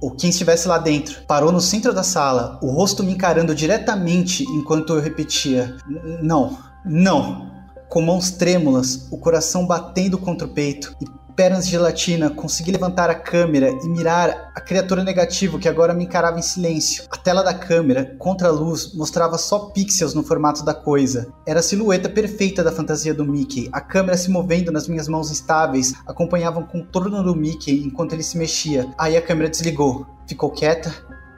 ou 0.00 0.10
quem 0.10 0.30
estivesse 0.30 0.68
lá 0.68 0.78
dentro, 0.78 1.22
parou 1.26 1.50
no 1.50 1.60
centro 1.60 1.92
da 1.92 2.02
sala, 2.02 2.58
o 2.62 2.70
rosto 2.70 3.02
me 3.02 3.12
encarando 3.12 3.54
diretamente 3.54 4.44
enquanto 4.44 4.94
eu 4.94 5.00
repetia: 5.00 5.76
Não, 6.22 6.58
não. 6.84 7.46
Com 7.88 8.02
mãos 8.02 8.32
trêmulas, 8.32 9.06
o 9.12 9.16
coração 9.16 9.66
batendo 9.66 10.18
contra 10.18 10.46
o 10.46 10.50
peito 10.50 10.94
e 11.00 11.06
pernas 11.36 11.66
de 11.66 11.72
gelatina, 11.72 12.30
consegui 12.30 12.72
levantar 12.72 13.10
a 13.10 13.14
câmera 13.14 13.68
e 13.70 13.88
mirar 13.88 14.50
a 14.54 14.60
criatura 14.60 15.04
negativa 15.04 15.58
que 15.58 15.68
agora 15.68 15.92
me 15.92 16.04
encarava 16.04 16.38
em 16.38 16.42
silêncio. 16.42 17.04
A 17.10 17.16
tela 17.16 17.42
da 17.42 17.52
câmera, 17.52 18.16
contra 18.18 18.48
a 18.48 18.50
luz, 18.50 18.94
mostrava 18.94 19.36
só 19.36 19.70
pixels 19.70 20.14
no 20.14 20.24
formato 20.24 20.64
da 20.64 20.72
coisa. 20.72 21.32
Era 21.46 21.60
a 21.60 21.62
silhueta 21.62 22.08
perfeita 22.08 22.64
da 22.64 22.72
fantasia 22.72 23.12
do 23.12 23.24
Mickey. 23.24 23.68
A 23.70 23.80
câmera 23.80 24.16
se 24.16 24.30
movendo 24.30 24.72
nas 24.72 24.88
minhas 24.88 25.06
mãos 25.06 25.30
instáveis 25.30 25.94
acompanhava 26.06 26.58
o 26.58 26.66
contorno 26.66 27.22
do 27.22 27.36
Mickey 27.36 27.84
enquanto 27.84 28.14
ele 28.14 28.22
se 28.22 28.38
mexia. 28.38 28.88
Aí 28.98 29.16
a 29.16 29.22
câmera 29.22 29.50
desligou. 29.50 30.06
Ficou 30.26 30.50
quieta, 30.50 30.92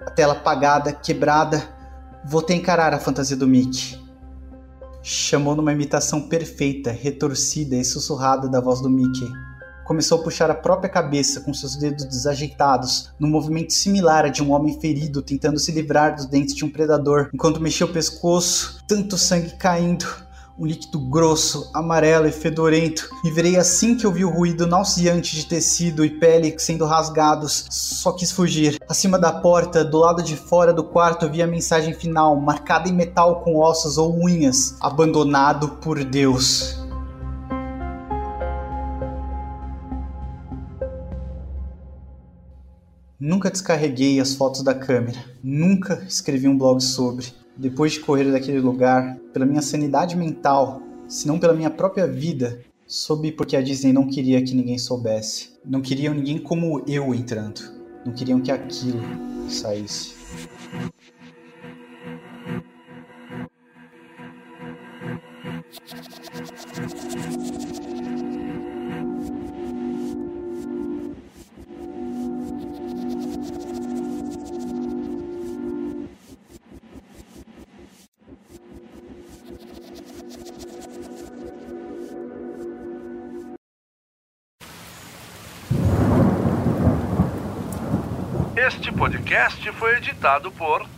a 0.07 0.11
tela 0.11 0.33
apagada, 0.35 0.93
quebrada, 0.93 1.77
Vou 2.25 2.43
ter 2.43 2.55
encarar 2.55 2.93
a 2.93 2.99
fantasia 2.99 3.37
do 3.37 3.47
Mickey. 3.47 3.99
Chamou 5.03 5.57
numa 5.57 5.73
imitação 5.73 6.29
perfeita, 6.29 6.91
retorcida 6.91 7.77
e 7.77 7.85
sussurrada 7.85 8.49
da 8.49 8.61
voz 8.61 8.83
do 8.83 8.91
Mickey. 8.91 9.27
Começou 9.88 10.20
a 10.20 10.22
puxar 10.22 10.51
a 10.51 10.55
própria 10.55 10.90
cabeça 10.90 11.40
com 11.40 11.55
seus 11.55 11.74
dedos 11.74 12.05
desajeitados, 12.05 13.09
num 13.18 13.27
movimento 13.27 13.72
similar 13.72 14.27
a 14.27 14.29
de 14.29 14.42
um 14.42 14.53
homem 14.53 14.79
ferido 14.79 15.22
tentando 15.22 15.59
se 15.59 15.72
livrar 15.72 16.14
dos 16.14 16.27
dentes 16.27 16.55
de 16.55 16.62
um 16.62 16.68
predador, 16.68 17.31
enquanto 17.33 17.59
mexia 17.59 17.87
o 17.87 17.88
pescoço, 17.88 18.85
tanto 18.87 19.16
sangue 19.16 19.57
caindo 19.57 20.05
um 20.59 20.66
líquido 20.66 20.98
grosso, 20.98 21.70
amarelo 21.72 22.29
e 22.29 22.33
fedorento. 22.33 23.09
Me 23.24 23.31
virei 23.31 23.57
assim 23.57 23.96
que 23.96 24.07
ouvi 24.07 24.27
o 24.27 24.31
ruído 24.31 24.66
nauseante 24.66 25.35
de 25.35 25.46
tecido 25.46 26.05
e 26.05 26.11
pele 26.11 26.55
sendo 26.59 26.85
rasgados. 26.85 27.64
Só 27.70 28.12
quis 28.12 28.31
fugir. 28.31 28.77
Acima 28.87 29.18
da 29.18 29.33
porta, 29.33 29.83
do 29.83 29.96
lado 29.96 30.22
de 30.22 30.37
fora 30.37 30.70
do 30.70 30.85
quarto, 30.85 31.31
vi 31.31 31.40
a 31.40 31.46
mensagem 31.46 31.94
final, 31.94 32.37
marcada 32.38 32.90
em 32.90 32.92
metal 32.92 33.40
com 33.40 33.57
ossos 33.57 33.96
ou 33.96 34.14
unhas: 34.22 34.77
Abandonado 34.81 35.79
por 35.81 36.05
Deus. 36.05 36.88
Nunca 43.29 43.51
descarreguei 43.51 44.19
as 44.21 44.33
fotos 44.33 44.62
da 44.62 44.75
câmera, 44.75 45.23
nunca 45.45 46.03
escrevi 46.09 46.49
um 46.49 46.57
blog 46.57 46.83
sobre 46.83 47.27
depois 47.55 47.93
de 47.93 48.01
correr 48.01 48.33
daquele 48.33 48.59
lugar, 48.59 49.19
pela 49.35 49.45
minha 49.45 49.61
sanidade 49.61 50.17
mental, 50.17 50.81
se 51.07 51.29
não 51.29 51.38
pela 51.38 51.53
minha 51.53 51.69
própria 51.69 52.07
vida, 52.07 52.62
soube 52.87 53.31
porque 53.31 53.55
a 53.55 53.61
Disney 53.61 53.93
não 53.93 54.07
queria 54.07 54.43
que 54.43 54.55
ninguém 54.55 54.79
soubesse. 54.79 55.51
Não 55.62 55.83
queriam 55.83 56.14
ninguém 56.14 56.38
como 56.38 56.83
eu 56.88 57.14
entrando. 57.14 57.61
Não 58.03 58.14
queriam 58.14 58.41
que 58.41 58.51
aquilo 58.51 59.03
saísse. 59.51 60.14
Podcast 89.29 89.73
foi 89.73 89.97
editado 89.99 90.51
por 90.53 90.98